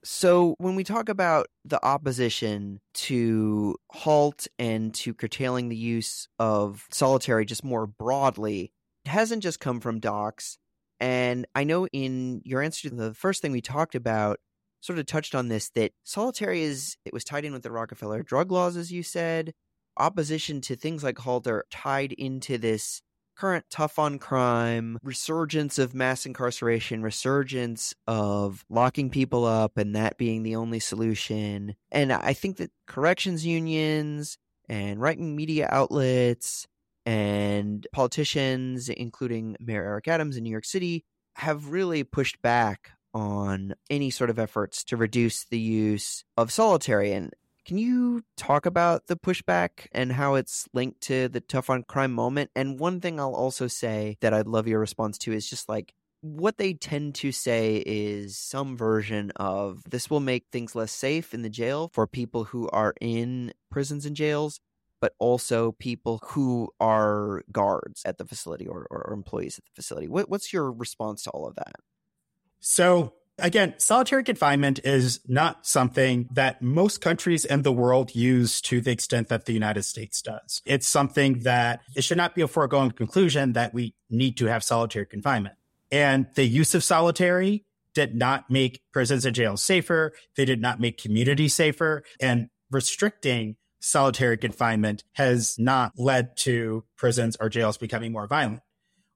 So, 0.03 0.55
when 0.57 0.75
we 0.75 0.83
talk 0.83 1.07
about 1.07 1.47
the 1.63 1.81
opposition 1.81 2.81
to 2.95 3.77
halt 3.89 4.47
and 4.59 4.93
to 4.95 5.13
curtailing 5.13 5.69
the 5.69 5.77
use 5.77 6.27
of 6.37 6.85
solitary 6.91 7.45
just 7.45 7.63
more 7.63 7.87
broadly, 7.87 8.73
it 9.05 9.09
hasn't 9.09 9.41
just 9.41 9.61
come 9.61 9.79
from 9.79 10.01
DOCCS. 10.01 10.57
And 10.99 11.47
I 11.55 11.63
know 11.63 11.87
in 11.87 12.41
your 12.43 12.61
answer 12.61 12.89
to 12.89 12.95
the 12.95 13.13
first 13.13 13.41
thing 13.41 13.53
we 13.53 13.61
talked 13.61 13.95
about, 13.95 14.41
sort 14.81 14.99
of 14.99 15.05
touched 15.05 15.33
on 15.33 15.47
this 15.47 15.69
that 15.75 15.93
solitary 16.03 16.63
is, 16.63 16.97
it 17.05 17.13
was 17.13 17.23
tied 17.23 17.45
in 17.45 17.53
with 17.53 17.63
the 17.63 17.71
Rockefeller 17.71 18.21
drug 18.21 18.51
laws, 18.51 18.75
as 18.75 18.91
you 18.91 19.01
said. 19.01 19.53
Opposition 19.95 20.59
to 20.61 20.75
things 20.75 21.05
like 21.05 21.19
halt 21.19 21.47
are 21.47 21.63
tied 21.71 22.11
into 22.11 22.57
this 22.57 23.01
current 23.35 23.65
tough 23.69 23.97
on 23.97 24.19
crime, 24.19 24.97
resurgence 25.03 25.79
of 25.79 25.93
mass 25.93 26.25
incarceration, 26.25 27.01
resurgence 27.01 27.93
of 28.07 28.65
locking 28.69 29.09
people 29.09 29.45
up 29.45 29.77
and 29.77 29.95
that 29.95 30.17
being 30.17 30.43
the 30.43 30.55
only 30.55 30.79
solution. 30.79 31.75
And 31.91 32.13
I 32.13 32.33
think 32.33 32.57
that 32.57 32.71
corrections 32.87 33.45
unions 33.45 34.37
and 34.69 35.01
right 35.01 35.17
wing 35.17 35.35
media 35.35 35.67
outlets 35.71 36.67
and 37.05 37.85
politicians, 37.91 38.89
including 38.89 39.55
Mayor 39.59 39.83
Eric 39.83 40.07
Adams 40.07 40.37
in 40.37 40.43
New 40.43 40.51
York 40.51 40.65
City, 40.65 41.03
have 41.35 41.71
really 41.71 42.03
pushed 42.03 42.41
back 42.41 42.91
on 43.13 43.73
any 43.89 44.09
sort 44.09 44.29
of 44.29 44.39
efforts 44.39 44.83
to 44.85 44.95
reduce 44.95 45.45
the 45.45 45.59
use 45.59 46.23
of 46.37 46.51
solitary. 46.51 47.11
And 47.11 47.33
can 47.65 47.77
you 47.77 48.23
talk 48.37 48.65
about 48.65 49.07
the 49.07 49.15
pushback 49.15 49.87
and 49.91 50.11
how 50.11 50.35
it's 50.35 50.67
linked 50.73 51.01
to 51.01 51.27
the 51.27 51.41
tough 51.41 51.69
on 51.69 51.83
crime 51.83 52.11
moment? 52.11 52.51
And 52.55 52.79
one 52.79 52.99
thing 52.99 53.19
I'll 53.19 53.35
also 53.35 53.67
say 53.67 54.17
that 54.21 54.33
I'd 54.33 54.47
love 54.47 54.67
your 54.67 54.79
response 54.79 55.17
to 55.19 55.33
is 55.33 55.49
just 55.49 55.69
like 55.69 55.93
what 56.21 56.57
they 56.57 56.73
tend 56.73 57.15
to 57.15 57.31
say 57.31 57.83
is 57.85 58.37
some 58.37 58.77
version 58.77 59.31
of 59.35 59.83
this 59.89 60.09
will 60.09 60.19
make 60.19 60.45
things 60.51 60.75
less 60.75 60.91
safe 60.91 61.33
in 61.33 61.41
the 61.41 61.49
jail 61.49 61.89
for 61.93 62.05
people 62.05 62.45
who 62.45 62.69
are 62.69 62.93
in 63.01 63.53
prisons 63.71 64.05
and 64.05 64.15
jails, 64.15 64.59
but 64.99 65.13
also 65.17 65.71
people 65.73 66.19
who 66.23 66.69
are 66.79 67.41
guards 67.51 68.03
at 68.05 68.19
the 68.19 68.25
facility 68.25 68.67
or, 68.67 68.85
or 68.91 69.11
employees 69.13 69.57
at 69.57 69.65
the 69.65 69.71
facility. 69.75 70.07
What, 70.07 70.29
what's 70.29 70.53
your 70.53 70.71
response 70.71 71.23
to 71.23 71.31
all 71.31 71.47
of 71.47 71.55
that? 71.55 71.73
So 72.59 73.13
Again, 73.41 73.73
solitary 73.77 74.23
confinement 74.23 74.79
is 74.83 75.19
not 75.27 75.65
something 75.65 76.29
that 76.31 76.61
most 76.61 77.01
countries 77.01 77.43
in 77.43 77.63
the 77.63 77.71
world 77.71 78.13
use 78.13 78.61
to 78.61 78.81
the 78.81 78.91
extent 78.91 79.29
that 79.29 79.45
the 79.45 79.53
United 79.53 79.83
States 79.83 80.21
does. 80.21 80.61
It's 80.65 80.87
something 80.87 81.39
that 81.39 81.81
it 81.95 82.03
should 82.03 82.17
not 82.17 82.35
be 82.35 82.41
a 82.41 82.47
foregone 82.47 82.91
conclusion 82.91 83.53
that 83.53 83.73
we 83.73 83.95
need 84.09 84.37
to 84.37 84.45
have 84.45 84.63
solitary 84.63 85.07
confinement. 85.07 85.55
And 85.91 86.27
the 86.35 86.45
use 86.45 86.75
of 86.75 86.83
solitary 86.83 87.65
did 87.95 88.15
not 88.15 88.49
make 88.49 88.81
prisons 88.93 89.25
and 89.25 89.35
jails 89.35 89.63
safer. 89.63 90.13
They 90.37 90.45
did 90.45 90.61
not 90.61 90.79
make 90.79 91.01
communities 91.01 91.53
safer. 91.53 92.03
And 92.21 92.49
restricting 92.69 93.57
solitary 93.79 94.37
confinement 94.37 95.03
has 95.13 95.57
not 95.57 95.93
led 95.97 96.37
to 96.37 96.85
prisons 96.95 97.35
or 97.39 97.49
jails 97.49 97.77
becoming 97.77 98.11
more 98.11 98.27
violent. 98.27 98.61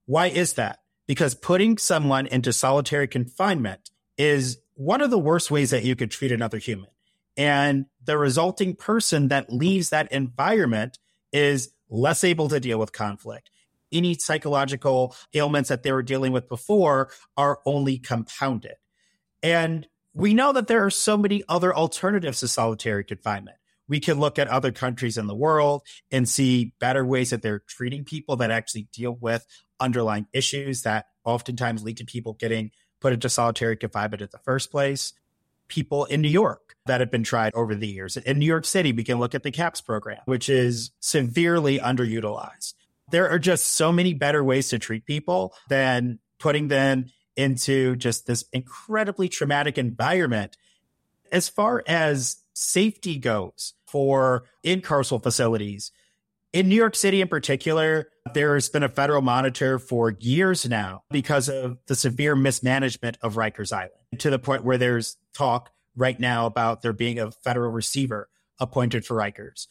Why 0.06 0.28
is 0.28 0.54
that? 0.54 0.80
Because 1.08 1.36
putting 1.36 1.78
someone 1.78 2.26
into 2.26 2.52
solitary 2.52 3.08
confinement 3.08 3.92
is 4.18 4.60
one 4.76 5.02
of 5.02 5.10
the 5.10 5.20
worst 5.20 5.52
ways 5.52 5.72
that 5.72 5.84
you 5.84 5.96
could 5.96 6.12
treat 6.12 6.32
another 6.32 6.58
human. 6.58 6.90
And 7.38 7.86
the 8.04 8.18
resulting 8.18 8.76
person 8.76 9.28
that 9.30 9.52
leaves 9.52 9.90
that 9.90 10.12
environment 10.12 11.00
is 11.34 11.72
less 11.90 12.24
able 12.24 12.50
to 12.50 12.60
deal 12.60 12.80
with 12.80 12.94
conflict. 12.94 13.50
Any 13.92 14.16
psychological 14.16 15.16
ailments 15.34 15.70
that 15.70 15.84
they 15.84 15.92
were 15.92 16.04
dealing 16.04 16.32
with 16.32 16.50
before 16.50 17.12
are 17.38 17.60
only 17.66 17.98
compounded. 17.98 18.76
And 19.44 19.88
we 20.14 20.34
know 20.34 20.54
that 20.54 20.68
there 20.68 20.86
are 20.86 20.90
so 20.90 21.18
many 21.18 21.44
other 21.48 21.76
alternatives 21.76 22.40
to 22.40 22.48
solitary 22.48 23.04
confinement. 23.04 23.58
We 23.88 24.00
can 24.00 24.20
look 24.20 24.40
at 24.40 24.48
other 24.48 24.72
countries 24.72 25.18
in 25.18 25.28
the 25.28 25.36
world 25.36 25.84
and 26.10 26.28
see 26.28 26.74
better 26.80 27.06
ways 27.06 27.30
that 27.30 27.42
they're 27.42 27.62
treating 27.68 28.04
people 28.04 28.38
that 28.38 28.50
actually 28.50 28.88
deal 28.92 29.16
with 29.20 29.46
underlying 29.80 30.26
issues 30.34 30.82
that 30.82 31.06
oftentimes 31.24 31.84
lead 31.84 31.98
to 31.98 32.06
people 32.06 32.34
getting 32.34 32.72
put 33.00 33.14
into 33.14 33.30
solitary 33.30 33.78
confinement 33.78 34.22
in 34.22 34.30
the 34.32 34.40
first 34.40 34.72
place. 34.72 35.14
People 35.68 36.06
in 36.06 36.22
New 36.22 36.30
York 36.30 36.76
that 36.86 37.00
have 37.00 37.12
been 37.12 37.24
tried 37.24 37.54
over 37.56 37.74
the 37.74 37.88
years. 37.88 38.18
In 38.18 38.40
New 38.40 38.46
York 38.46 38.66
City, 38.66 38.92
we 38.92 39.04
can 39.04 39.20
look 39.20 39.34
at 39.34 39.44
the 39.44 39.52
CAPS 39.52 39.82
program, 39.82 40.20
which 40.26 40.50
is 40.50 40.92
severely 41.00 41.80
underutilized. 41.80 42.74
There 43.12 43.30
are 43.30 43.40
just 43.40 43.68
so 43.68 43.92
many 43.92 44.14
better 44.14 44.44
ways 44.44 44.70
to 44.70 44.80
treat 44.80 45.06
people 45.06 45.54
than 45.70 46.20
putting 46.40 46.68
them 46.68 47.06
into 47.36 47.96
just 47.96 48.28
this 48.28 48.46
incredibly 48.54 49.28
traumatic 49.28 49.78
environment. 49.78 50.58
As 51.32 51.50
far 51.50 51.84
as 51.88 52.38
safety 52.54 53.18
goes 53.18 53.74
for 53.88 54.46
in 54.64 54.82
carceral 54.82 55.22
facilities, 55.22 55.92
in 56.56 56.70
New 56.70 56.76
York 56.76 56.96
City 56.96 57.20
in 57.20 57.28
particular, 57.28 58.08
there's 58.34 58.70
been 58.70 58.82
a 58.82 58.88
federal 58.88 59.22
monitor 59.22 59.78
for 59.78 60.16
years 60.22 60.66
now 60.66 61.04
because 61.12 61.50
of 61.50 61.78
the 61.88 61.96
severe 61.96 62.34
mismanagement 62.34 63.18
of 63.22 63.36
Rikers 63.36 63.74
Island 63.74 63.92
to 64.20 64.30
the 64.30 64.40
point 64.40 64.64
where 64.64 64.78
there's 64.78 65.18
talk 65.34 65.72
right 65.98 66.18
now 66.18 66.46
about 66.46 66.82
there 66.82 66.94
being 66.94 67.20
a 67.20 67.30
federal 67.30 67.72
receiver 67.72 68.30
appointed 68.58 69.06
for 69.06 69.18
Rikers. 69.18 69.68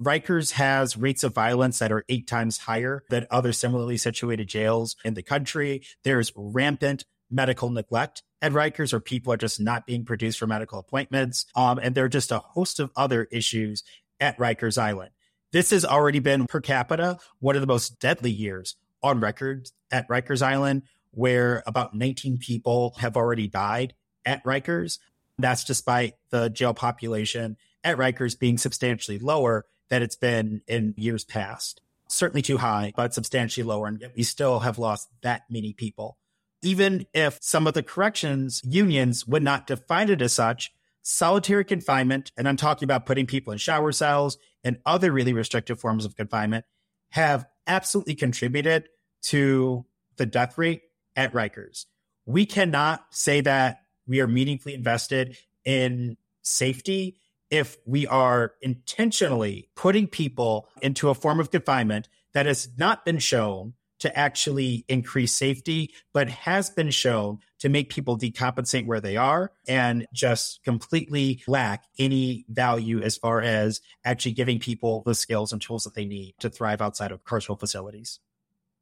Rikers 0.00 0.52
has 0.52 0.98
rates 0.98 1.24
of 1.24 1.34
violence 1.34 1.78
that 1.78 1.90
are 1.90 2.04
eight 2.10 2.26
times 2.26 2.58
higher 2.58 3.04
than 3.08 3.26
other 3.30 3.54
similarly 3.54 3.96
situated 3.96 4.48
jails 4.48 4.96
in 5.06 5.14
the 5.14 5.22
country. 5.22 5.82
There's 6.04 6.30
rampant 6.36 7.06
medical 7.30 7.70
neglect 7.70 8.22
at 8.42 8.52
Rikers, 8.52 8.92
or 8.92 9.00
people 9.00 9.32
are 9.32 9.38
just 9.38 9.60
not 9.60 9.86
being 9.86 10.04
produced 10.04 10.38
for 10.38 10.46
medical 10.46 10.78
appointments. 10.78 11.46
Um, 11.56 11.78
and 11.82 11.94
there 11.94 12.04
are 12.04 12.10
just 12.10 12.32
a 12.32 12.38
host 12.38 12.80
of 12.80 12.90
other 12.96 13.24
issues 13.32 13.82
at 14.20 14.36
Rikers 14.36 14.76
Island. 14.76 15.10
This 15.50 15.70
has 15.70 15.84
already 15.84 16.18
been 16.18 16.46
per 16.46 16.60
capita 16.60 17.18
one 17.40 17.56
of 17.56 17.62
the 17.62 17.66
most 17.66 17.98
deadly 18.00 18.30
years 18.30 18.76
on 19.02 19.20
record 19.20 19.70
at 19.90 20.06
Rikers 20.08 20.42
Island, 20.42 20.82
where 21.12 21.62
about 21.66 21.94
19 21.94 22.36
people 22.36 22.94
have 22.98 23.16
already 23.16 23.48
died 23.48 23.94
at 24.26 24.44
Rikers. 24.44 24.98
That's 25.38 25.64
despite 25.64 26.14
the 26.28 26.50
jail 26.50 26.74
population 26.74 27.56
at 27.82 27.96
Rikers 27.96 28.38
being 28.38 28.58
substantially 28.58 29.18
lower 29.18 29.64
than 29.88 30.02
it's 30.02 30.16
been 30.16 30.60
in 30.66 30.92
years 30.98 31.24
past. 31.24 31.80
Certainly 32.08 32.42
too 32.42 32.58
high, 32.58 32.92
but 32.94 33.14
substantially 33.14 33.64
lower. 33.64 33.86
And 33.86 34.00
yet 34.00 34.12
we 34.14 34.24
still 34.24 34.60
have 34.60 34.78
lost 34.78 35.08
that 35.22 35.44
many 35.48 35.72
people. 35.72 36.18
Even 36.60 37.06
if 37.14 37.38
some 37.40 37.66
of 37.66 37.72
the 37.72 37.82
corrections 37.82 38.60
unions 38.64 39.26
would 39.26 39.42
not 39.42 39.66
define 39.66 40.10
it 40.10 40.20
as 40.20 40.32
such, 40.34 40.74
solitary 41.02 41.64
confinement, 41.64 42.32
and 42.36 42.48
I'm 42.48 42.56
talking 42.56 42.84
about 42.86 43.06
putting 43.06 43.26
people 43.26 43.52
in 43.52 43.58
shower 43.58 43.92
cells 43.92 44.38
and 44.64 44.78
other 44.84 45.12
really 45.12 45.32
restrictive 45.32 45.80
forms 45.80 46.04
of 46.04 46.16
confinement, 46.16 46.64
have 47.10 47.46
absolutely 47.66 48.14
contributed 48.14 48.88
to 49.22 49.86
the 50.16 50.26
death 50.26 50.58
rate 50.58 50.82
at 51.16 51.32
Rikers. 51.32 51.86
We 52.26 52.44
cannot 52.44 53.06
say 53.10 53.40
that 53.40 53.80
we 54.06 54.20
are 54.20 54.26
meaningfully 54.26 54.74
invested 54.74 55.36
in 55.64 56.16
safety 56.42 57.20
if 57.50 57.78
we 57.86 58.06
are 58.06 58.52
intentionally 58.60 59.70
putting 59.74 60.06
people 60.06 60.68
into 60.82 61.08
a 61.08 61.14
form 61.14 61.40
of 61.40 61.50
confinement 61.50 62.08
that 62.34 62.46
has 62.46 62.68
not 62.76 63.04
been 63.04 63.18
shown 63.18 63.74
to 64.00 64.18
actually 64.18 64.84
increase 64.88 65.32
safety, 65.32 65.92
but 66.12 66.28
has 66.28 66.70
been 66.70 66.90
shown 66.90 67.38
to 67.60 67.68
make 67.68 67.90
people 67.90 68.16
decompensate 68.16 68.86
where 68.86 69.00
they 69.00 69.16
are 69.16 69.52
and 69.66 70.06
just 70.12 70.62
completely 70.64 71.42
lack 71.46 71.84
any 71.98 72.44
value 72.48 73.00
as 73.00 73.16
far 73.16 73.40
as 73.40 73.80
actually 74.04 74.32
giving 74.32 74.58
people 74.58 75.02
the 75.04 75.14
skills 75.14 75.52
and 75.52 75.60
tools 75.60 75.84
that 75.84 75.94
they 75.94 76.04
need 76.04 76.34
to 76.38 76.48
thrive 76.48 76.80
outside 76.80 77.12
of 77.12 77.24
carceral 77.24 77.58
facilities. 77.58 78.20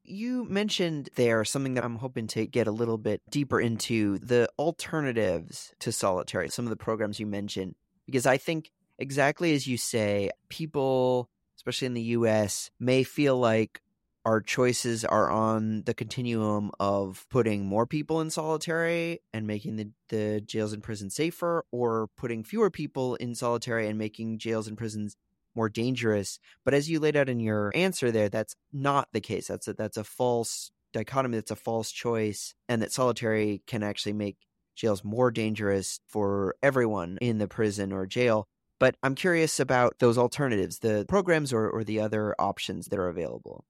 You 0.04 0.44
mentioned 0.44 1.08
there 1.16 1.44
something 1.44 1.74
that 1.74 1.84
I'm 1.84 1.96
hoping 1.96 2.28
to 2.28 2.46
get 2.46 2.68
a 2.68 2.72
little 2.72 2.98
bit 2.98 3.22
deeper 3.28 3.60
into 3.60 4.18
the 4.18 4.48
alternatives 4.58 5.74
to 5.80 5.90
solitary, 5.90 6.48
some 6.48 6.64
of 6.64 6.70
the 6.70 6.76
programs 6.76 7.18
you 7.18 7.26
mentioned, 7.26 7.74
because 8.06 8.24
I 8.24 8.36
think 8.36 8.70
exactly 8.98 9.52
as 9.52 9.66
you 9.66 9.76
say, 9.76 10.30
people 10.48 11.28
especially 11.56 11.86
in 11.86 11.94
the 11.94 12.02
US, 12.02 12.70
may 12.78 13.02
feel 13.02 13.36
like 13.36 13.80
our 14.26 14.40
choices 14.40 15.04
are 15.04 15.30
on 15.30 15.84
the 15.84 15.94
continuum 15.94 16.72
of 16.80 17.24
putting 17.30 17.64
more 17.64 17.86
people 17.86 18.20
in 18.20 18.28
solitary 18.28 19.20
and 19.32 19.46
making 19.46 19.76
the, 19.76 19.88
the 20.08 20.40
jails 20.40 20.72
and 20.72 20.82
prisons 20.82 21.14
safer, 21.14 21.64
or 21.70 22.08
putting 22.16 22.42
fewer 22.42 22.68
people 22.68 23.14
in 23.14 23.36
solitary 23.36 23.86
and 23.86 23.96
making 23.96 24.36
jails 24.38 24.66
and 24.66 24.76
prisons 24.76 25.16
more 25.54 25.68
dangerous. 25.68 26.40
But 26.64 26.74
as 26.74 26.90
you 26.90 26.98
laid 26.98 27.14
out 27.14 27.28
in 27.28 27.38
your 27.38 27.70
answer 27.76 28.10
there, 28.10 28.28
that's 28.28 28.56
not 28.72 29.08
the 29.12 29.20
case. 29.20 29.46
That's 29.46 29.68
a, 29.68 29.74
that's 29.74 29.96
a 29.96 30.02
false 30.02 30.72
dichotomy. 30.92 31.36
That's 31.36 31.52
a 31.52 31.56
false 31.56 31.92
choice, 31.92 32.52
and 32.68 32.82
that 32.82 32.90
solitary 32.92 33.62
can 33.68 33.84
actually 33.84 34.14
make 34.14 34.38
jails 34.74 35.04
more 35.04 35.30
dangerous 35.30 36.00
for 36.08 36.56
everyone 36.64 37.16
in 37.20 37.38
the 37.38 37.46
prison 37.46 37.92
or 37.92 38.06
jail. 38.06 38.48
But 38.80 38.96
I'm 39.04 39.14
curious 39.14 39.60
about 39.60 40.00
those 40.00 40.18
alternatives, 40.18 40.80
the 40.80 41.06
programs 41.08 41.52
or, 41.52 41.70
or 41.70 41.84
the 41.84 42.00
other 42.00 42.34
options 42.40 42.88
that 42.88 42.98
are 42.98 43.08
available. 43.08 43.64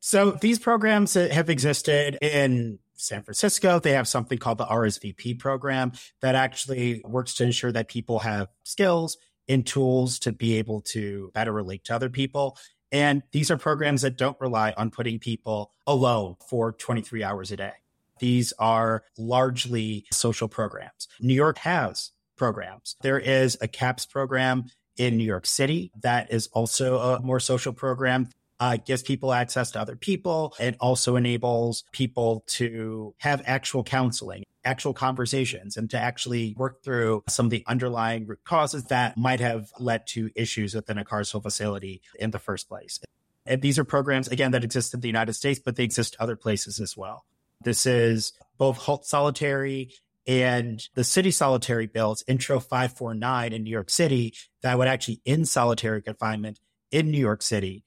So 0.00 0.32
these 0.32 0.58
programs 0.58 1.14
have 1.14 1.50
existed 1.50 2.18
in 2.22 2.78
San 2.94 3.22
Francisco. 3.22 3.78
They 3.78 3.92
have 3.92 4.08
something 4.08 4.38
called 4.38 4.58
the 4.58 4.66
RSVP 4.66 5.38
program 5.38 5.92
that 6.20 6.34
actually 6.34 7.02
works 7.04 7.34
to 7.34 7.44
ensure 7.44 7.72
that 7.72 7.88
people 7.88 8.20
have 8.20 8.48
skills 8.64 9.18
and 9.48 9.66
tools 9.66 10.18
to 10.20 10.32
be 10.32 10.56
able 10.56 10.80
to 10.80 11.30
better 11.34 11.52
relate 11.52 11.84
to 11.84 11.94
other 11.94 12.08
people. 12.08 12.56
And 12.92 13.22
these 13.32 13.50
are 13.50 13.56
programs 13.56 14.02
that 14.02 14.16
don't 14.16 14.40
rely 14.40 14.74
on 14.76 14.90
putting 14.90 15.18
people 15.18 15.72
alone 15.86 16.36
for 16.48 16.72
23 16.72 17.22
hours 17.22 17.52
a 17.52 17.56
day. 17.56 17.72
These 18.18 18.52
are 18.58 19.04
largely 19.16 20.06
social 20.12 20.48
programs. 20.48 21.08
New 21.20 21.34
York 21.34 21.58
has 21.58 22.10
programs. 22.36 22.96
There 23.02 23.18
is 23.18 23.56
a 23.60 23.68
CAPS 23.68 24.06
program 24.06 24.64
in 24.96 25.16
New 25.16 25.24
York 25.24 25.46
City 25.46 25.92
that 26.02 26.32
is 26.32 26.48
also 26.48 26.98
a 26.98 27.20
more 27.20 27.40
social 27.40 27.72
program 27.72 28.28
uh, 28.60 28.76
gives 28.76 29.02
people 29.02 29.32
access 29.32 29.70
to 29.72 29.80
other 29.80 29.96
people. 29.96 30.54
It 30.60 30.76
also 30.78 31.16
enables 31.16 31.84
people 31.92 32.44
to 32.48 33.14
have 33.18 33.42
actual 33.46 33.82
counseling, 33.82 34.44
actual 34.64 34.92
conversations, 34.92 35.78
and 35.78 35.88
to 35.90 35.98
actually 35.98 36.54
work 36.58 36.84
through 36.84 37.24
some 37.28 37.46
of 37.46 37.50
the 37.50 37.64
underlying 37.66 38.26
root 38.26 38.40
causes 38.44 38.84
that 38.84 39.16
might 39.16 39.40
have 39.40 39.70
led 39.80 40.06
to 40.08 40.30
issues 40.36 40.74
within 40.74 40.98
a 40.98 41.04
carceral 41.04 41.42
facility 41.42 42.02
in 42.18 42.30
the 42.30 42.38
first 42.38 42.68
place. 42.68 43.00
And 43.46 43.62
these 43.62 43.78
are 43.78 43.84
programs, 43.84 44.28
again, 44.28 44.50
that 44.52 44.62
exist 44.62 44.92
in 44.92 45.00
the 45.00 45.08
United 45.08 45.32
States, 45.32 45.58
but 45.58 45.76
they 45.76 45.84
exist 45.84 46.14
other 46.20 46.36
places 46.36 46.78
as 46.78 46.96
well. 46.96 47.24
This 47.62 47.86
is 47.86 48.34
both 48.58 48.76
HALT 48.76 49.06
Solitary 49.06 49.90
and 50.26 50.86
the 50.94 51.02
city 51.02 51.30
solitary 51.30 51.86
bills, 51.86 52.22
Intro 52.28 52.60
549 52.60 53.54
in 53.54 53.64
New 53.64 53.70
York 53.70 53.88
City, 53.88 54.34
that 54.60 54.76
would 54.76 54.86
actually 54.86 55.22
end 55.24 55.48
solitary 55.48 56.02
confinement 56.02 56.60
in 56.90 57.10
New 57.10 57.18
York 57.18 57.40
City 57.40 57.84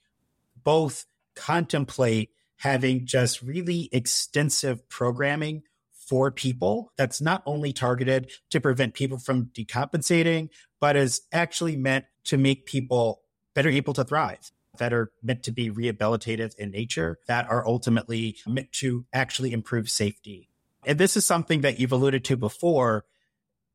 both 0.63 1.05
contemplate 1.35 2.29
having 2.57 3.05
just 3.05 3.41
really 3.41 3.89
extensive 3.91 4.87
programming 4.89 5.63
for 5.91 6.31
people 6.31 6.91
that's 6.97 7.21
not 7.21 7.43
only 7.45 7.73
targeted 7.73 8.31
to 8.49 8.61
prevent 8.61 8.93
people 8.93 9.17
from 9.17 9.45
decompensating, 9.47 10.49
but 10.79 10.95
is 10.95 11.21
actually 11.31 11.75
meant 11.75 12.05
to 12.25 12.37
make 12.37 12.65
people 12.65 13.21
better 13.53 13.69
able 13.69 13.93
to 13.93 14.03
thrive, 14.03 14.51
that 14.77 14.93
are 14.93 15.11
meant 15.21 15.43
to 15.43 15.51
be 15.51 15.69
rehabilitative 15.69 16.55
in 16.55 16.71
nature, 16.71 17.19
that 17.27 17.49
are 17.49 17.67
ultimately 17.67 18.37
meant 18.47 18.71
to 18.71 19.05
actually 19.13 19.53
improve 19.53 19.89
safety. 19.89 20.49
And 20.85 20.97
this 20.97 21.15
is 21.15 21.25
something 21.25 21.61
that 21.61 21.79
you've 21.79 21.91
alluded 21.91 22.25
to 22.25 22.37
before. 22.37 23.05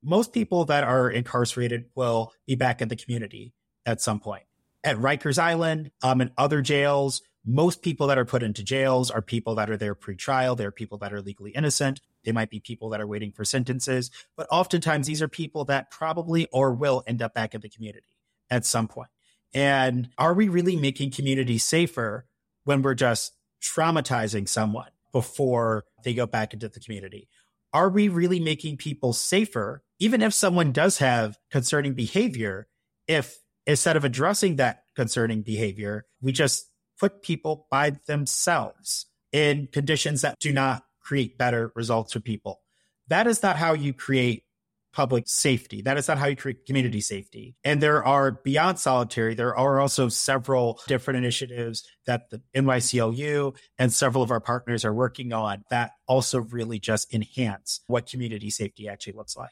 Most 0.03 0.33
people 0.33 0.65
that 0.67 0.85
are 0.85 1.11
incarcerated 1.11 1.87
will 1.95 2.33
be 2.47 2.55
back 2.55 2.81
in 2.81 2.89
the 2.89 2.97
community 2.97 3.55
at 3.87 4.01
some 4.01 4.21
point 4.21 4.45
at 4.89 4.97
Rikers 4.97 5.39
Island 5.39 5.91
um, 6.03 6.21
and 6.21 6.33
other 6.39 6.63
jails, 6.63 7.23
most 7.45 7.83
people 7.83 8.07
that 8.09 8.19
are 8.19 8.25
put 8.25 8.43
into 8.43 8.65
jails 8.65 9.11
are 9.11 9.23
people 9.23 9.55
that 9.55 9.71
are 9.71 9.77
there 9.77 9.95
pre-trial. 9.95 10.57
They're 10.57 10.73
people 10.73 10.99
that 10.99 11.13
are 11.13 11.21
legally 11.21 11.51
innocent. 11.53 12.01
They 12.25 12.33
might 12.33 12.51
be 12.51 12.59
people 12.59 12.89
that 12.91 13.01
are 13.01 13.07
waiting 13.07 13.33
for 13.33 13.45
sentences, 13.45 14.11
but 14.37 14.47
oftentimes 14.51 15.07
these 15.07 15.23
are 15.23 15.29
people 15.29 15.65
that 15.67 15.91
probably 15.91 16.47
or 16.53 16.75
will 16.75 17.05
end 17.07 17.23
up 17.23 17.35
back 17.35 17.55
in 17.55 17.61
the 17.61 17.69
community 17.69 18.17
at 18.51 18.67
some 18.67 18.89
point. 18.89 19.11
And 19.55 20.09
are 20.19 20.35
we 20.35 20.49
really 20.49 20.77
making 20.77 21.11
communities 21.11 21.65
safer 21.65 22.27
when 22.65 22.83
we're 22.83 22.95
just 22.95 23.33
traumatizing 23.63 24.49
someone 24.49 24.91
before 25.13 25.85
they 26.05 26.15
go 26.15 26.27
back 26.27 26.53
into 26.53 26.69
the 26.69 26.81
community? 26.81 27.29
Are 27.73 27.89
we 27.89 28.09
really 28.09 28.41
making 28.41 28.79
people 28.79 29.13
safer, 29.13 29.83
even 29.99 30.23
if 30.23 30.35
someone 30.35 30.73
does 30.73 30.99
have 30.99 31.39
concerning 31.51 31.95
behavior, 31.95 32.67
if 33.07 33.39
instead 33.69 33.97
of 33.97 34.05
addressing 34.05 34.57
that 34.57 34.83
concerning 34.97 35.43
behavior, 35.43 36.07
we 36.21 36.33
just 36.33 36.69
put 36.99 37.23
people 37.23 37.67
by 37.71 37.91
themselves 38.07 39.07
in 39.31 39.69
conditions 39.71 40.23
that 40.23 40.39
do 40.41 40.53
not 40.53 40.83
create 41.01 41.39
better 41.39 41.71
results 41.77 42.15
for 42.15 42.21
people. 42.21 42.61
That 43.09 43.27
is 43.27 43.43
not 43.43 43.57
how 43.57 43.75
you 43.75 43.93
create 43.93 44.45
public 44.93 45.25
safety. 45.29 45.83
That 45.83 45.99
is 45.99 46.09
not 46.09 46.19
how 46.19 46.27
you 46.27 46.35
create 46.35 46.65
community 46.67 47.03
safety. 47.03 47.57
And 47.63 47.81
there 47.81 48.03
are 48.05 48.33
beyond 48.33 48.79
solitary, 48.79 49.35
there 49.35 49.55
are 49.55 49.81
also 49.81 50.09
several 50.09 50.81
different 50.89 51.19
initiatives 51.19 51.87
that 52.07 52.31
the 52.31 52.41
NYCLU 52.57 53.55
and 53.79 53.93
several 53.93 54.23
of 54.23 54.31
our 54.31 54.41
partners 54.41 54.85
are 54.85 54.95
working 54.95 55.33
on 55.35 55.65
that 55.71 55.93
also 56.07 56.41
really 56.41 56.79
just 56.79 57.13
enhance 57.13 57.81
what 57.87 58.09
community 58.09 58.49
safety 58.49 58.89
actually 58.89 59.13
looks 59.13 59.37
like. 59.37 59.51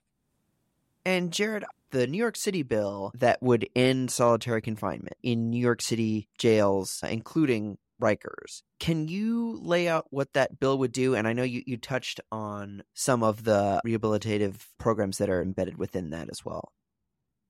And 1.07 1.33
Jared, 1.33 1.64
the 1.92 2.09
New 2.09 2.19
York 2.19 2.37
City 2.37 2.64
bill 2.64 3.12
that 3.14 3.40
would 3.40 3.69
end 3.77 4.11
solitary 4.11 4.61
confinement 4.61 5.16
in 5.23 5.51
New 5.51 5.61
York 5.61 5.81
City 5.81 6.29
jails, 6.37 7.01
including 7.09 7.79
Rikers. 8.03 8.62
Can 8.81 9.07
you 9.07 9.57
lay 9.62 9.87
out 9.87 10.07
what 10.11 10.33
that 10.33 10.59
bill 10.59 10.79
would 10.79 10.90
do? 10.90 11.14
And 11.14 11.29
I 11.29 11.33
know 11.33 11.45
you, 11.45 11.62
you 11.64 11.77
touched 11.77 12.21
on 12.33 12.83
some 12.92 13.23
of 13.23 13.45
the 13.45 13.81
rehabilitative 13.87 14.66
programs 14.79 15.19
that 15.19 15.31
are 15.31 15.40
embedded 15.40 15.79
within 15.79 16.11
that 16.11 16.29
as 16.29 16.45
well. 16.45 16.73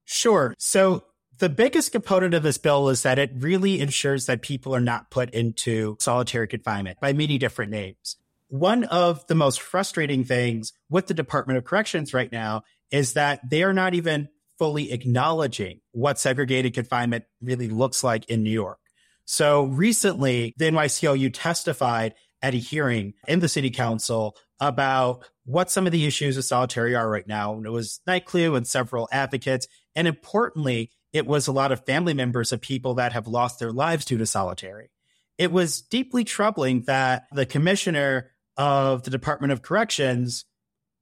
Sure. 0.05 0.55
So 0.59 1.05
the 1.39 1.49
biggest 1.49 1.93
component 1.93 2.35
of 2.35 2.43
this 2.43 2.59
bill 2.59 2.91
is 2.91 3.05
that 3.05 3.19
it 3.19 3.33
really 3.37 3.81
ensures 3.81 4.27
that 4.27 4.43
people 4.43 4.75
are 4.75 4.81
not 4.81 5.11
put 5.11 5.31
into 5.31 5.97
solitary 5.99 6.47
confinement 6.47 6.99
by 7.01 7.15
many 7.15 7.39
different 7.39 7.71
names. 7.71 8.17
One 8.49 8.85
of 8.85 9.27
the 9.27 9.35
most 9.35 9.61
frustrating 9.61 10.23
things 10.23 10.73
with 10.89 11.09
the 11.09 11.15
Department 11.15 11.57
of 11.57 11.65
Corrections 11.65 12.15
right 12.15 12.31
now 12.31 12.63
is 12.91 13.15
that 13.15 13.41
they 13.49 13.63
are 13.63 13.73
not 13.73 13.95
even 13.95 14.29
fully 14.59 14.93
acknowledging 14.93 15.81
what 15.93 16.19
segregated 16.19 16.75
confinement 16.75 17.25
really 17.41 17.69
looks 17.69 18.03
like 18.03 18.25
in 18.27 18.43
New 18.43 18.51
York. 18.51 18.79
So 19.25 19.65
recently, 19.65 20.55
the 20.57 20.67
NYCLU 20.67 21.31
testified 21.35 22.15
at 22.43 22.55
a 22.55 22.59
hearing 22.59 23.15
in 23.27 23.41
the 23.41 23.49
city 23.49 23.71
council 23.71 24.37
about 24.61 25.25
what 25.45 25.71
some 25.71 25.87
of 25.87 25.93
the 25.93 26.07
issues 26.07 26.37
with 26.37 26.45
solitary 26.45 26.95
are 26.95 27.09
right 27.09 27.27
now. 27.27 27.55
And 27.55 27.67
it 27.67 27.71
was 27.71 28.01
NYCLU 28.09 28.57
and 28.57 28.67
several 28.67 29.09
advocates. 29.11 29.67
And 29.95 30.07
importantly, 30.07 30.91
it 31.13 31.27
was 31.27 31.47
a 31.47 31.53
lot 31.53 31.73
of 31.73 31.85
family 31.85 32.15
members 32.15 32.53
of 32.53 32.61
people 32.61 32.95
that 32.95 33.13
have 33.13 33.27
lost 33.27 33.59
their 33.59 33.73
lives 33.73 34.05
due 34.05 34.19
to 34.19 34.27
solitary. 34.27 34.91
It 35.39 35.53
was 35.53 35.83
deeply 35.83 36.25
troubling 36.25 36.83
that 36.87 37.25
the 37.33 37.47
commissioner 37.47 38.31
of 38.57 39.03
the 39.03 39.11
Department 39.11 39.53
of 39.53 39.63
Corrections 39.63 40.45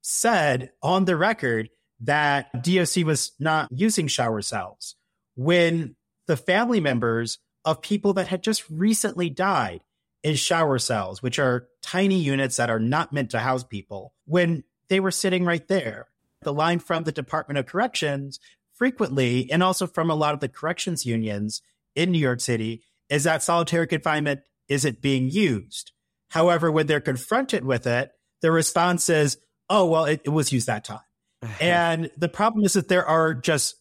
said 0.07 0.71
on 0.83 1.07
the 1.07 1.17
record 1.17 1.71
that 2.01 2.63
DOC 2.63 3.05
was 3.07 3.33
not 3.41 3.69
using 3.73 4.07
shower 4.07 4.43
cells 4.43 4.97
when 5.35 5.97
the 6.27 6.37
family 6.37 6.79
members 6.79 7.39
of 7.65 7.81
people 7.81 8.13
that 8.13 8.29
had 8.29 8.43
just 8.43 8.69
recently 8.69 9.31
died 9.31 9.81
in 10.23 10.35
shower 10.35 10.79
cells, 10.79 11.23
which 11.23 11.39
are 11.39 11.69
tiny 11.83 12.21
units 12.21 12.57
that 12.57 12.69
are 12.69 12.79
not 12.79 13.15
meant 13.15 13.31
to 13.31 13.39
house 13.39 13.65
people, 13.65 14.13
when 14.27 14.63
they 14.89 15.01
were 15.01 15.11
sitting 15.11 15.45
right 15.45 15.67
there. 15.69 16.09
The 16.43 16.53
line 16.53 16.79
from 16.79 17.05
the 17.05 17.13
Department 17.13 17.59
of 17.59 17.67
Corrections 17.67 18.39
frequently, 18.75 19.51
and 19.51 19.63
also 19.63 19.87
from 19.87 20.11
a 20.11 20.15
lot 20.15 20.35
of 20.35 20.41
the 20.41 20.49
corrections 20.49 21.07
unions 21.07 21.63
in 21.95 22.13
New 22.13 22.19
York 22.19 22.41
City, 22.41 22.83
is 23.09 23.25
that 23.25 23.43
solitary 23.43 23.87
confinement 23.87 24.41
isn't 24.69 25.01
being 25.01 25.31
used. 25.31 25.93
However, 26.29 26.71
when 26.71 26.87
they're 26.87 27.01
confronted 27.01 27.65
with 27.65 27.87
it, 27.87 28.11
the 28.43 28.51
response 28.51 29.09
is, 29.09 29.39
oh, 29.71 29.87
well, 29.87 30.05
it, 30.05 30.23
it 30.25 30.31
was 30.31 30.53
used 30.53 30.67
that 30.67 30.85
time. 30.85 31.01
Uh-huh. 31.43 31.53
and 31.61 32.11
the 32.17 32.29
problem 32.29 32.65
is 32.65 32.73
that 32.73 32.89
there 32.89 33.05
are 33.05 33.35
just 33.35 33.75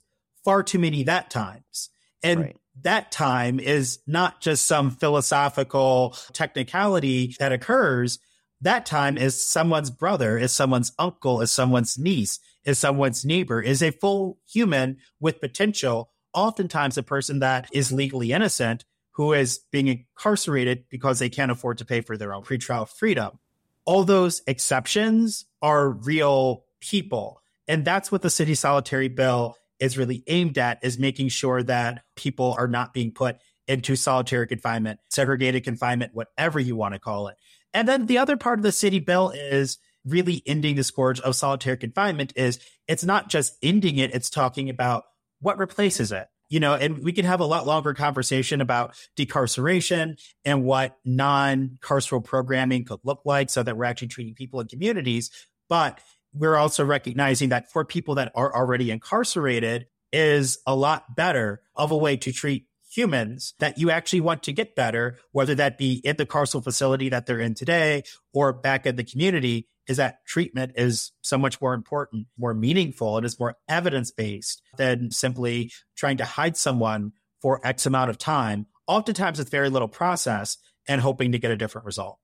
far 0.43 0.63
too 0.63 0.80
many 0.80 1.04
that 1.04 1.30
times. 1.30 1.89
And 2.22 2.39
right. 2.41 2.58
that 2.82 3.12
time 3.12 3.60
is 3.60 4.00
not 4.06 4.41
just 4.41 4.65
some 4.65 4.91
philosophical 4.91 6.15
technicality 6.34 7.36
that 7.39 7.54
occurs. 7.54 8.19
That 8.62 8.86
time 8.86 9.17
is 9.17 9.48
someone's 9.48 9.91
brother, 9.91 10.38
is 10.38 10.52
someone's 10.52 10.91
uncle, 11.00 11.41
is 11.41 11.52
someone's 11.52 11.98
niece, 11.98 12.39
is 12.65 12.80
someone's 12.80 13.26
neighbor, 13.26 13.62
is 13.62 13.82
a 13.82 13.91
full 13.91 14.39
human 14.50 14.98
with 15.19 15.41
potential, 15.41 16.12
oftentimes 16.34 16.98
a 16.98 17.04
person 17.04 17.39
that 17.39 17.69
is 17.72 17.91
legally 17.91 18.32
innocent 18.32 18.86
who 19.12 19.34
is 19.34 19.60
being 19.72 19.88
incarcerated 19.88 20.86
because 20.89 21.19
they 21.19 21.30
can't 21.30 21.52
afford 21.52 21.78
to 21.78 21.86
pay 21.86 22.02
for 22.02 22.17
their 22.17 22.34
own 22.34 22.43
pretrial 22.43 22.88
freedom. 22.88 23.39
All 23.86 24.04
those 24.04 24.41
exceptions 24.48 25.46
are 25.62 25.89
real 25.89 26.65
people. 26.80 27.41
And 27.67 27.86
that's 27.86 28.12
what 28.12 28.22
the 28.22 28.30
city 28.30 28.56
solitary 28.56 29.08
bill 29.08 29.56
is 29.80 29.98
really 29.98 30.24
aimed 30.28 30.58
at 30.58 30.80
is 30.84 31.00
making 31.00 31.30
sure 31.30 31.63
that 31.63 32.04
people 32.15 32.56
are 32.58 32.67
not 32.67 32.93
being 32.93 33.12
put 33.12 33.38
into 33.67 33.96
solitary 33.96 34.48
confinement, 34.48 35.00
segregated 35.10 35.63
confinement, 35.63 36.13
whatever 36.13 36.60
you 36.60 36.76
want 36.76 36.93
to 36.93 37.00
call 37.00 37.28
it. 37.28 37.38
And 37.74 37.88
then 37.88 38.06
the 38.06 38.17
other 38.17 38.38
part 38.38 38.60
of 38.60 38.63
the 38.63 38.72
city 38.72 39.00
bill 39.00 39.30
is 39.30 39.78
really 40.06 40.43
ending 40.46 40.76
the 40.76 40.84
scourge 40.84 41.19
of 41.22 41.36
solitary 41.36 41.78
confinement 41.78 42.34
is 42.36 42.60
it's 42.88 43.04
not 43.04 43.30
just 43.30 43.58
ending 43.63 43.98
it, 43.98 44.13
it's 44.13 44.30
talking 44.30 44.69
about 44.69 45.04
what 45.39 45.58
replaces 45.58 46.12
it. 46.12 46.28
You 46.54 46.60
know, 46.60 46.76
and 46.76 47.00
we 47.00 47.13
could 47.13 47.26
have 47.26 47.39
a 47.39 47.46
lot 47.46 47.66
longer 47.66 47.96
conversation 47.96 48.62
about 48.62 48.94
decarceration 49.18 50.22
and 50.46 50.63
what 50.63 51.00
non 51.04 51.80
carceral 51.82 52.24
programming 52.24 52.86
could 52.86 53.00
look 53.04 53.22
like 53.26 53.50
so 53.50 53.63
that 53.63 53.76
we're 53.76 53.86
actually 53.86 54.10
treating 54.10 54.36
people 54.36 54.60
in 54.60 54.68
communities. 54.68 55.32
But 55.68 56.00
we're 56.32 56.56
also 56.56 56.86
recognizing 56.86 57.50
that 57.50 57.72
for 57.72 57.84
people 57.84 58.13
that 58.16 58.32
are 58.36 58.56
already 58.56 58.92
incarcerated 58.92 59.88
is 60.12 60.60
a 60.68 60.76
lot 60.76 61.16
better 61.16 61.63
of 61.76 61.89
a 61.89 61.98
way 61.98 62.18
to 62.18 62.32
treat 62.32 62.68
humans 62.94 63.54
that 63.60 63.78
you 63.78 63.90
actually 63.90 64.22
want 64.22 64.44
to 64.44 64.54
get 64.54 64.76
better, 64.76 65.18
whether 65.32 65.56
that 65.56 65.78
be 65.78 66.02
in 66.04 66.16
the 66.18 66.26
carceral 66.26 66.64
facility 66.64 67.10
that 67.10 67.26
they're 67.26 67.40
in 67.40 67.54
today 67.54 68.04
or 68.34 68.54
back 68.54 68.86
in 68.86 68.96
the 68.96 69.04
community, 69.04 69.68
is 69.88 69.98
that 69.98 70.26
treatment 70.26 70.74
is 70.76 71.12
so 71.22 71.38
much 71.38 71.60
more 71.60 71.74
important, 71.74 72.28
more 72.38 72.54
meaningful, 72.54 73.18
and 73.18 73.26
is 73.26 73.40
more 73.40 73.56
evidence 73.68 74.12
based 74.12 74.62
than 74.78 75.12
simply 75.12 75.72
trying 75.96 76.18
to 76.18 76.26
hide 76.26 76.56
someone 76.56 77.12
for 77.42 77.60
X 77.66 77.86
amount 77.86 78.10
of 78.10 78.18
time, 78.18 78.68
oftentimes 78.88 79.40
with 79.40 79.50
very 79.50 79.70
little 79.70 79.88
process 79.88 80.58
and 80.88 81.02
hoping 81.02 81.32
to 81.32 81.40
get 81.40 81.52
a 81.52 81.58
different 81.58 81.86
result. 81.86 82.20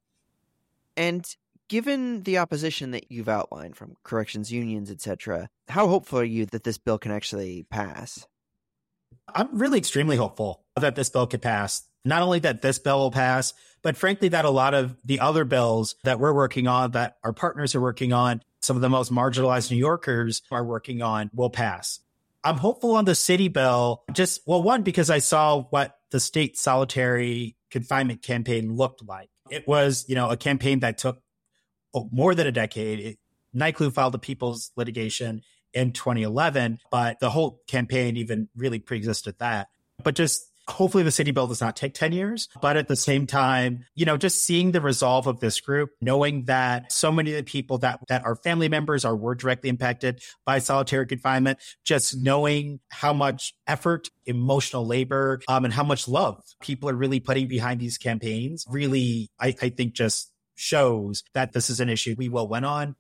And 0.96 1.26
given 1.68 2.24
the 2.24 2.38
opposition 2.38 2.92
that 2.92 3.12
you've 3.12 3.30
outlined 3.30 3.76
from 3.76 3.96
corrections 4.04 4.52
unions, 4.52 4.90
etc., 4.92 5.50
how 5.68 5.88
hopeful 5.88 6.20
are 6.20 6.24
you 6.24 6.46
that 6.48 6.64
this 6.64 6.78
bill 6.78 6.98
can 6.98 7.12
actually 7.12 7.66
pass? 7.70 8.26
I'm 9.34 9.58
really 9.58 9.78
extremely 9.78 10.18
hopeful 10.18 10.64
that 10.76 10.96
this 10.96 11.10
bill 11.10 11.28
could 11.28 11.42
pass. 11.42 11.84
Not 12.06 12.22
only 12.22 12.40
that 12.40 12.62
this 12.62 12.80
bill 12.80 13.00
will 13.00 13.12
pass, 13.12 13.54
but 13.82 13.98
frankly, 13.98 14.30
that 14.30 14.46
a 14.46 14.50
lot 14.50 14.74
of 14.74 14.96
the 15.04 15.20
other 15.20 15.46
bills 15.46 15.96
that 16.04 16.20
we're 16.20 16.34
working 16.34 16.68
on, 16.68 16.92
that 16.92 17.18
our 17.24 17.34
partners 17.34 17.76
are 17.76 17.82
working 17.82 18.14
on, 18.14 18.42
some 18.62 18.76
of 18.76 18.82
the 18.82 18.90
most 18.90 19.12
marginalized 19.12 19.72
New 19.72 19.78
Yorkers 19.78 20.42
are 20.52 20.64
working 20.64 21.02
on 21.02 21.30
will 21.34 21.50
pass. 21.50 22.00
I'm 22.44 22.58
hopeful 22.58 22.96
on 22.96 23.06
the 23.06 23.16
city 23.16 23.48
bill, 23.48 24.04
just, 24.14 24.42
well, 24.46 24.64
one, 24.64 24.84
because 24.84 25.10
I 25.10 25.20
saw 25.20 25.64
what 25.64 25.98
the 26.12 26.20
state 26.20 26.58
solitary 26.58 27.56
confinement 27.70 28.22
campaign 28.22 28.76
looked 28.76 29.06
like. 29.06 29.30
It 29.50 29.68
was, 29.68 30.06
you 30.08 30.16
know, 30.16 30.30
a 30.30 30.38
campaign 30.38 30.80
that 30.80 30.98
took 30.98 31.22
oh, 31.94 32.10
more 32.12 32.36
than 32.36 32.48
a 32.48 32.52
decade. 32.52 33.00
It, 33.00 33.20
NYCLU 33.56 33.94
filed 33.94 34.16
a 34.16 34.20
people's 34.20 34.72
litigation 34.76 35.42
in 35.74 35.92
2011, 35.92 36.80
but 36.92 37.20
the 37.20 37.30
whole 37.30 37.62
campaign 37.68 38.18
even 38.18 38.50
really 38.56 38.80
preexisted 38.80 39.38
that. 39.40 39.68
But 40.04 40.16
just 40.16 40.50
hopefully 40.70 41.04
the 41.04 41.12
city 41.12 41.32
bill 41.32 41.48
does 41.48 41.62
not 41.62 41.76
take 41.76 41.94
10 41.94 42.12
years. 42.12 42.48
But 42.62 42.78
at 42.78 42.88
the 42.88 42.96
same 42.96 43.28
time, 43.28 43.86
you 43.96 44.06
know, 44.06 44.18
just 44.18 44.44
seeing 44.44 44.72
the 44.72 44.82
resolve 44.82 45.28
of 45.28 45.40
this 45.40 45.60
group, 45.60 45.92
knowing 46.02 46.46
that 46.46 46.92
so 46.92 47.12
many 47.12 47.32
of 47.32 47.38
the 47.38 47.44
people 47.44 47.80
that, 47.80 48.00
that 48.08 48.26
are 48.26 48.36
family 48.36 48.70
members 48.70 49.04
are 49.06 49.16
were 49.16 49.36
directly 49.36 49.70
impacted 49.70 50.22
by 50.46 50.60
solitary 50.60 51.06
confinement, 51.06 51.60
just 51.84 52.18
knowing 52.18 52.80
how 52.90 53.14
much 53.14 53.54
effort, 53.68 54.10
emotional 54.26 54.86
labor, 54.86 55.42
um, 55.48 55.66
and 55.66 55.74
how 55.74 55.84
much 55.84 56.08
love 56.08 56.42
people 56.62 56.90
are 56.90 56.96
really 56.96 57.20
putting 57.20 57.48
behind 57.48 57.80
these 57.80 57.98
campaigns 57.98 58.66
really, 58.70 59.30
I, 59.40 59.48
I 59.62 59.70
think 59.70 59.94
just 59.94 60.32
shows 60.56 61.24
that 61.34 61.54
this 61.54 61.70
is 61.70 61.80
an 61.80 61.90
issue 61.90 62.16
we 62.18 62.30
will 62.30 62.48
win 62.48 62.64
on. 62.64 62.96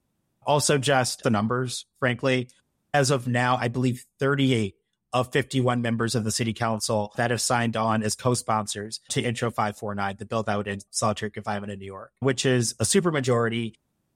Also, 0.45 0.77
just 0.77 1.23
the 1.23 1.29
numbers, 1.29 1.85
frankly. 1.99 2.49
As 2.93 3.11
of 3.11 3.27
now, 3.27 3.57
I 3.57 3.67
believe 3.67 4.05
38 4.19 4.75
of 5.11 5.31
51 5.31 5.81
members 5.81 6.15
of 6.15 6.23
the 6.23 6.31
city 6.31 6.53
council 6.53 7.11
that 7.17 7.31
have 7.31 7.41
signed 7.41 7.75
on 7.75 8.03
as 8.03 8.15
co-sponsors 8.15 8.99
to 9.09 9.21
Intro 9.21 9.49
549, 9.49 10.15
the 10.19 10.25
bill 10.25 10.43
that 10.43 10.57
would 10.57 10.67
end 10.67 10.85
solitary 10.91 11.31
confinement 11.31 11.71
in 11.71 11.79
New 11.79 11.85
York, 11.85 12.11
which 12.19 12.45
is 12.45 12.75
a 12.79 12.83
supermajority. 12.83 13.73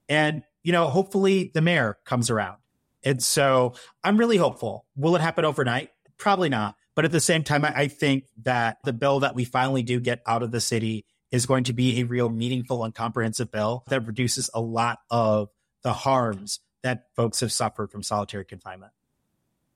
And, 0.08 0.42
you 0.62 0.72
know, 0.72 0.88
hopefully 0.88 1.50
the 1.52 1.60
mayor 1.60 1.98
comes 2.04 2.30
around. 2.30 2.58
And 3.04 3.22
so 3.22 3.74
I'm 4.02 4.16
really 4.16 4.36
hopeful. 4.36 4.86
Will 4.96 5.16
it 5.16 5.20
happen 5.20 5.44
overnight? 5.44 5.90
Probably 6.16 6.48
not. 6.48 6.76
But 6.94 7.04
at 7.04 7.12
the 7.12 7.20
same 7.20 7.42
time, 7.42 7.64
I 7.64 7.88
think 7.88 8.26
that 8.44 8.78
the 8.84 8.92
bill 8.92 9.20
that 9.20 9.34
we 9.34 9.44
finally 9.44 9.82
do 9.82 9.98
get 9.98 10.22
out 10.26 10.44
of 10.44 10.52
the 10.52 10.60
city 10.60 11.06
is 11.32 11.46
going 11.46 11.64
to 11.64 11.72
be 11.72 12.00
a 12.00 12.04
real 12.04 12.28
meaningful 12.28 12.84
and 12.84 12.94
comprehensive 12.94 13.50
bill 13.50 13.82
that 13.88 14.06
reduces 14.06 14.48
a 14.54 14.60
lot 14.60 15.00
of 15.10 15.48
the 15.82 15.92
harms 15.92 16.60
that 16.84 17.06
folks 17.16 17.40
have 17.40 17.50
suffered 17.50 17.90
from 17.90 18.02
solitary 18.02 18.44
confinement. 18.44 18.92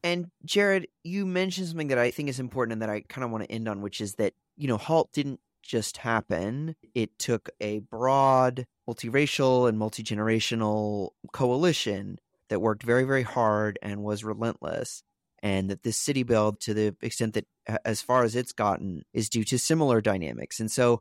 And 0.05 0.31
Jared, 0.45 0.87
you 1.03 1.27
mentioned 1.27 1.67
something 1.67 1.89
that 1.89 1.99
I 1.99 2.13
think 2.13 2.29
is 2.29 2.39
important 2.39 2.75
and 2.75 2.83
that 2.83 2.91
I 2.91 3.01
kind 3.01 3.25
of 3.25 3.31
want 3.31 3.45
to 3.45 3.51
end 3.51 3.67
on, 3.67 3.81
which 3.81 4.01
is 4.01 4.15
that, 4.15 4.35
you 4.57 4.69
know, 4.69 4.77
HALT 4.77 5.11
didn't 5.13 5.41
just 5.63 5.97
happen. 5.97 6.77
It 6.95 7.19
took 7.19 7.49
a 7.61 7.81
broad, 7.81 8.67
multiracial, 8.89 9.69
and 9.69 9.79
multi 9.79 10.05
generational 10.05 11.11
coalition 11.33 12.19
that 12.49 12.61
worked 12.61 12.85
very, 12.85 13.05
very 13.05 13.25
hard 13.25 13.79
and 13.83 14.05
was 14.05 14.23
relentless. 14.23 15.03
And 15.43 15.71
that 15.71 15.83
this 15.83 15.97
city 15.97 16.25
bill, 16.25 16.53
to 16.61 16.75
the 16.75 16.97
extent 17.01 17.35
that 17.35 17.47
as 17.85 18.03
far 18.03 18.25
as 18.25 18.37
it's 18.37 18.53
gotten, 18.53 19.03
is 19.13 19.29
due 19.29 19.45
to 19.45 19.59
similar 19.59 20.01
dynamics. 20.01 20.61
And 20.61 20.71
so 20.71 21.01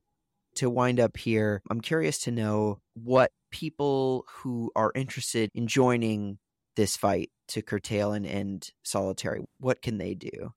to 0.58 0.70
wind 0.70 1.00
up 1.00 1.18
here, 1.18 1.62
I'm 1.70 1.82
curious 1.82 2.20
to 2.20 2.32
know 2.32 2.80
what 2.94 3.32
people 3.52 4.26
who 4.28 4.72
are 4.76 4.92
interested 4.94 5.50
in 5.54 5.68
joining 5.68 6.38
this 6.76 6.96
fight 6.96 7.32
to 7.50 7.62
curtail 7.62 8.14
and 8.14 8.26
end 8.26 8.72
solitary, 8.84 9.44
what 9.60 9.82
can 9.82 9.98
they 9.98 10.14
do? 10.14 10.54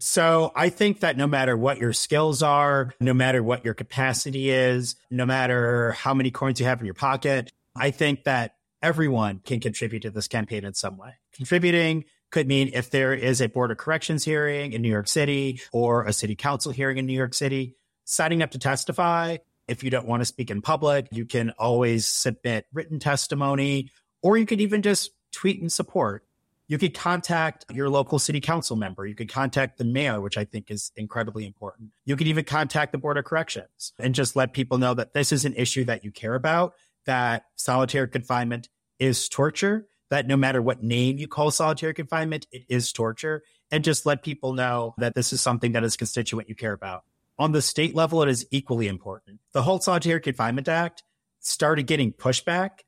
So 0.00 0.52
I 0.54 0.68
think 0.68 1.00
that 1.00 1.16
no 1.16 1.26
matter 1.26 1.56
what 1.56 1.78
your 1.78 1.92
skills 1.92 2.42
are, 2.42 2.92
no 3.00 3.14
matter 3.14 3.42
what 3.42 3.64
your 3.64 3.74
capacity 3.74 4.50
is, 4.50 4.96
no 5.10 5.26
matter 5.26 5.92
how 5.92 6.14
many 6.14 6.30
coins 6.30 6.60
you 6.60 6.66
have 6.66 6.80
in 6.80 6.86
your 6.86 6.94
pocket, 6.94 7.50
I 7.74 7.90
think 7.90 8.24
that 8.24 8.54
everyone 8.80 9.40
can 9.44 9.60
contribute 9.60 10.02
to 10.02 10.10
this 10.10 10.28
campaign 10.28 10.64
in 10.64 10.74
some 10.74 10.96
way. 10.96 11.14
Contributing 11.32 12.04
could 12.30 12.46
mean 12.46 12.70
if 12.74 12.90
there 12.90 13.12
is 13.12 13.40
a 13.40 13.48
board 13.48 13.70
of 13.70 13.78
corrections 13.78 14.24
hearing 14.24 14.72
in 14.72 14.82
New 14.82 14.90
York 14.90 15.08
City 15.08 15.60
or 15.72 16.04
a 16.04 16.12
city 16.12 16.36
council 16.36 16.70
hearing 16.70 16.98
in 16.98 17.06
New 17.06 17.16
York 17.16 17.34
City, 17.34 17.74
signing 18.08 18.42
up 18.42 18.50
to 18.52 18.58
testify. 18.58 19.36
If 19.68 19.84
you 19.84 19.90
don't 19.90 20.06
want 20.06 20.22
to 20.22 20.24
speak 20.24 20.50
in 20.50 20.62
public, 20.62 21.08
you 21.12 21.26
can 21.26 21.50
always 21.58 22.06
submit 22.06 22.66
written 22.72 22.98
testimony, 22.98 23.90
or 24.22 24.38
you 24.38 24.46
could 24.46 24.62
even 24.62 24.80
just 24.80 25.10
tweet 25.30 25.60
and 25.60 25.70
support. 25.70 26.24
You 26.68 26.78
could 26.78 26.94
contact 26.94 27.66
your 27.72 27.90
local 27.90 28.18
city 28.18 28.40
council 28.40 28.76
member. 28.76 29.06
You 29.06 29.14
could 29.14 29.30
contact 29.30 29.76
the 29.78 29.84
mayor, 29.84 30.20
which 30.20 30.38
I 30.38 30.44
think 30.44 30.70
is 30.70 30.90
incredibly 30.96 31.46
important. 31.46 31.90
You 32.06 32.16
could 32.16 32.26
even 32.26 32.44
contact 32.44 32.92
the 32.92 32.98
Board 32.98 33.18
of 33.18 33.24
Corrections 33.24 33.92
and 33.98 34.14
just 34.14 34.36
let 34.36 34.54
people 34.54 34.78
know 34.78 34.94
that 34.94 35.12
this 35.12 35.30
is 35.30 35.44
an 35.44 35.54
issue 35.54 35.84
that 35.84 36.02
you 36.02 36.10
care 36.10 36.34
about, 36.34 36.74
that 37.04 37.44
solitary 37.56 38.08
confinement 38.08 38.70
is 38.98 39.28
torture, 39.28 39.86
that 40.10 40.26
no 40.26 40.36
matter 40.36 40.62
what 40.62 40.82
name 40.82 41.18
you 41.18 41.28
call 41.28 41.50
solitary 41.50 41.94
confinement, 41.94 42.46
it 42.52 42.64
is 42.68 42.90
torture. 42.92 43.42
And 43.70 43.84
just 43.84 44.06
let 44.06 44.22
people 44.22 44.54
know 44.54 44.94
that 44.96 45.14
this 45.14 45.32
is 45.32 45.42
something 45.42 45.72
that 45.72 45.84
is 45.84 45.96
constituent 45.96 46.48
you 46.48 46.54
care 46.54 46.72
about. 46.72 47.04
On 47.38 47.52
the 47.52 47.62
state 47.62 47.94
level, 47.94 48.22
it 48.22 48.28
is 48.28 48.46
equally 48.50 48.88
important. 48.88 49.40
The 49.52 49.62
HALT 49.62 49.84
Solitary 49.84 50.20
Confinement 50.20 50.68
Act 50.68 51.04
started 51.40 51.86
getting 51.86 52.12
pushback 52.12 52.80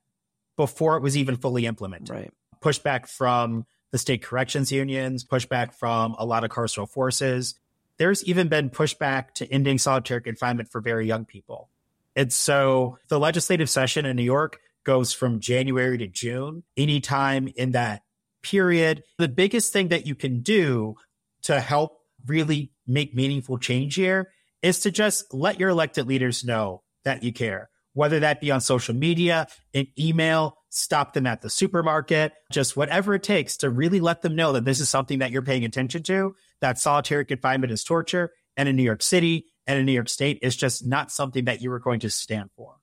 before 0.57 0.97
it 0.97 1.03
was 1.03 1.15
even 1.15 1.37
fully 1.37 1.65
implemented. 1.65 2.09
Right. 2.09 2.31
Pushback 2.61 3.07
from 3.07 3.65
the 3.91 3.97
state 3.97 4.23
corrections 4.23 4.71
unions, 4.71 5.23
pushback 5.23 5.73
from 5.73 6.15
a 6.17 6.25
lot 6.25 6.43
of 6.43 6.51
carceral 6.51 6.89
forces. 6.89 7.55
There's 7.97 8.23
even 8.25 8.47
been 8.47 8.69
pushback 8.69 9.33
to 9.35 9.51
ending 9.51 9.77
solitary 9.77 10.21
confinement 10.21 10.69
for 10.69 10.81
very 10.81 11.07
young 11.07 11.25
people. 11.25 11.69
And 12.15 12.31
so 12.31 12.97
the 13.07 13.19
legislative 13.19 13.69
session 13.69 14.05
in 14.05 14.15
New 14.17 14.23
York 14.23 14.59
goes 14.83 15.13
from 15.13 15.39
January 15.39 15.97
to 15.97 16.07
June. 16.07 16.63
Anytime 16.75 17.47
in 17.55 17.71
that 17.71 18.03
period, 18.41 19.03
the 19.17 19.27
biggest 19.27 19.71
thing 19.71 19.89
that 19.89 20.05
you 20.05 20.15
can 20.15 20.41
do 20.41 20.95
to 21.43 21.59
help 21.59 21.99
really 22.25 22.71
make 22.85 23.15
meaningful 23.15 23.57
change 23.57 23.95
here 23.95 24.29
is 24.61 24.79
to 24.81 24.91
just 24.91 25.33
let 25.33 25.59
your 25.59 25.69
elected 25.69 26.07
leaders 26.07 26.43
know 26.43 26.83
that 27.03 27.23
you 27.23 27.33
care 27.33 27.69
whether 27.93 28.19
that 28.21 28.39
be 28.39 28.51
on 28.51 28.61
social 28.61 28.95
media, 28.95 29.47
in 29.73 29.87
email, 29.99 30.57
stop 30.69 31.13
them 31.13 31.27
at 31.27 31.41
the 31.41 31.49
supermarket, 31.49 32.33
just 32.51 32.77
whatever 32.77 33.13
it 33.15 33.23
takes 33.23 33.57
to 33.57 33.69
really 33.69 33.99
let 33.99 34.21
them 34.21 34.35
know 34.35 34.53
that 34.53 34.65
this 34.65 34.79
is 34.79 34.89
something 34.89 35.19
that 35.19 35.31
you're 35.31 35.41
paying 35.41 35.65
attention 35.65 36.03
to, 36.03 36.35
that 36.61 36.79
solitary 36.79 37.25
confinement 37.25 37.71
is 37.71 37.83
torture. 37.83 38.31
And 38.55 38.69
in 38.69 38.75
New 38.75 38.83
York 38.83 39.01
City 39.01 39.45
and 39.67 39.77
in 39.79 39.85
New 39.85 39.91
York 39.91 40.09
State, 40.09 40.39
is 40.41 40.55
just 40.55 40.85
not 40.85 41.11
something 41.11 41.45
that 41.45 41.61
you 41.61 41.71
are 41.71 41.79
going 41.79 41.99
to 42.01 42.09
stand 42.09 42.49
for. 42.55 42.75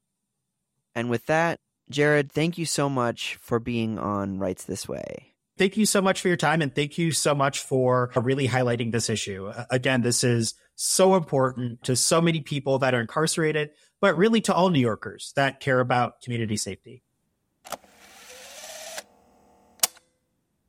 And 0.95 1.11
with 1.11 1.27
that, 1.27 1.59
Jared, 1.91 2.33
thank 2.33 2.59
you 2.59 2.67
so 2.67 2.89
much 2.89 3.37
for 3.41 3.59
being 3.59 3.99
on 3.99 4.39
Rights 4.39 4.65
This 4.65 4.89
Way. 4.89 5.35
Thank 5.59 5.77
you 5.77 5.87
so 5.87 6.01
much 6.01 6.21
for 6.21 6.29
your 6.29 6.37
time 6.37 6.63
and 6.63 6.73
thank 6.73 6.99
you 6.99 7.11
so 7.11 7.35
much 7.35 7.59
for 7.59 8.13
really 8.15 8.47
highlighting 8.47 8.93
this 8.93 9.11
issue. 9.11 9.53
Again, 9.71 10.03
this 10.03 10.23
is 10.23 10.55
so 10.77 11.17
important 11.17 11.83
to 11.83 11.97
so 11.97 12.21
many 12.21 12.41
people 12.41 12.79
that 12.79 12.95
are 12.95 13.01
incarcerated, 13.01 13.71
but 14.01 14.17
really 14.17 14.41
to 14.43 14.55
all 14.55 14.71
New 14.71 14.79
Yorkers 14.79 15.33
that 15.35 15.59
care 15.59 15.81
about 15.81 16.23
community 16.23 16.57
safety. 16.57 17.03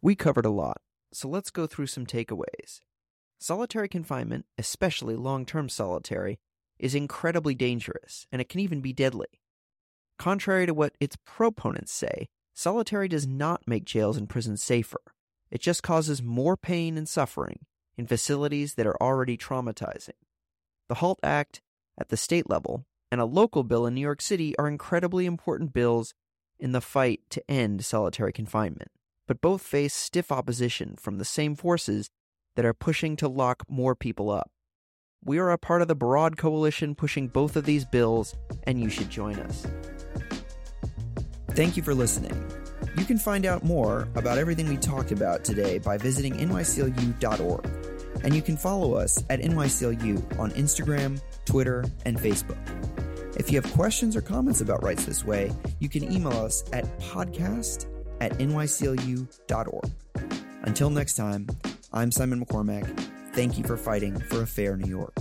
We 0.02 0.15
covered 0.15 0.45
a 0.45 0.49
lot, 0.49 0.82
so 1.13 1.28
let's 1.28 1.52
go 1.52 1.67
through 1.67 1.88
some 1.88 2.08
takeaways. 2.08 2.82
Solitary 3.38 3.89
confinement, 3.89 4.45
especially 4.58 5.15
long 5.15 5.45
term 5.45 5.69
solitary, 5.69 6.39
is 6.80 6.95
incredibly 6.95 7.54
dangerous, 7.54 8.25
and 8.32 8.41
it 8.41 8.49
can 8.49 8.60
even 8.60 8.82
be 8.82 8.93
deadly. 8.93 9.28
Contrary 10.17 10.65
to 10.65 10.73
what 10.73 10.95
its 10.99 11.15
proponents 11.25 11.91
say, 11.91 12.30
solitary 12.60 13.08
does 13.08 13.26
not 13.26 13.65
make 13.65 13.86
jails 13.86 14.17
and 14.17 14.28
prisons 14.28 14.62
safer. 14.62 15.00
It 15.50 15.62
just 15.62 15.82
causes 15.82 16.22
more 16.22 16.58
pain 16.58 16.98
and 16.98 17.08
suffering 17.08 17.60
in 17.98 18.06
facilities 18.06 18.74
that 18.74 18.86
are 18.86 19.02
already 19.02 19.38
traumatizing. 19.38 20.19
The 20.89 20.95
HALT 20.95 21.19
Act 21.24 21.62
at 21.98 22.10
the 22.10 22.17
state 22.17 22.50
level 22.50 22.84
and 23.12 23.22
a 23.22 23.26
local 23.26 23.63
bill 23.63 23.86
in 23.86 23.95
New 23.95 24.02
York 24.02 24.22
City 24.22 24.58
are 24.58 24.67
incredibly 24.67 25.26
important 25.26 25.72
bills 25.72 26.13
in 26.60 26.74
the 26.74 26.82
fight 26.82 27.22
to 27.30 27.50
end 27.50 27.86
solitary 27.86 28.34
confinement, 28.34 28.91
but 29.26 29.39
both 29.39 29.62
face 29.62 29.93
stiff 29.93 30.30
opposition 30.30 30.98
from 31.00 31.17
the 31.17 31.26
same 31.26 31.56
forces 31.56 32.10
that 32.58 32.65
are 32.65 32.74
pushing 32.74 33.15
to 33.15 33.30
lock 33.30 33.63
more 33.69 33.95
people 33.95 34.30
up. 34.30 34.52
We 35.24 35.38
are 35.39 35.52
a 35.52 35.58
part 35.58 35.82
of 35.82 35.88
the 35.88 35.95
broad 35.95 36.36
coalition 36.36 36.93
pushing 36.93 37.30
both 37.30 37.56
of 37.56 37.63
these 37.63 37.86
bills, 37.86 38.36
and 38.63 38.82
you 38.82 38.89
should 38.89 39.10
join 39.10 39.36
us. 39.39 39.65
Thank 41.60 41.76
you 41.76 41.84
for 41.84 41.93
listening. 41.93 42.32
You 42.98 43.04
can 43.04 43.17
find 43.17 43.45
out 43.45 43.65
more 43.65 44.08
about 44.15 44.38
everything 44.38 44.69
we 44.69 44.78
talked 44.78 45.12
about 45.12 45.43
today 45.43 45.78
by 45.78 45.98
visiting 45.98 46.36
nyclu.org, 46.36 47.69
and 48.24 48.34
you 48.34 48.41
can 48.41 48.56
follow 48.56 48.93
us 48.93 49.22
at 49.30 49.41
nyclu 49.41 50.39
on 50.39 50.52
Instagram, 50.52 51.22
Twitter, 51.43 51.84
and 52.06 52.17
Facebook. 52.17 52.58
If 53.38 53.52
you 53.52 53.60
have 53.60 53.69
questions 53.74 54.15
or 54.15 54.22
comments 54.22 54.62
about 54.62 54.82
Rights 54.82 55.04
This 55.04 55.26
Way, 55.26 55.52
you 55.80 55.89
can 55.89 56.10
email 56.10 56.32
us 56.32 56.63
at 56.72 56.86
podcast 57.02 57.88
at 58.22 58.32
nyclu.org. 58.38 59.91
Until 60.63 60.89
next 60.89 61.15
time, 61.15 61.48
I'm 61.91 62.13
Simon 62.13 62.45
McCormack. 62.45 62.88
Thank 63.34 63.58
you 63.58 63.65
for 63.65 63.76
fighting 63.76 64.17
for 64.17 64.43
a 64.43 64.48
fair 64.48 64.78
New 64.78 64.89
York. 64.89 65.13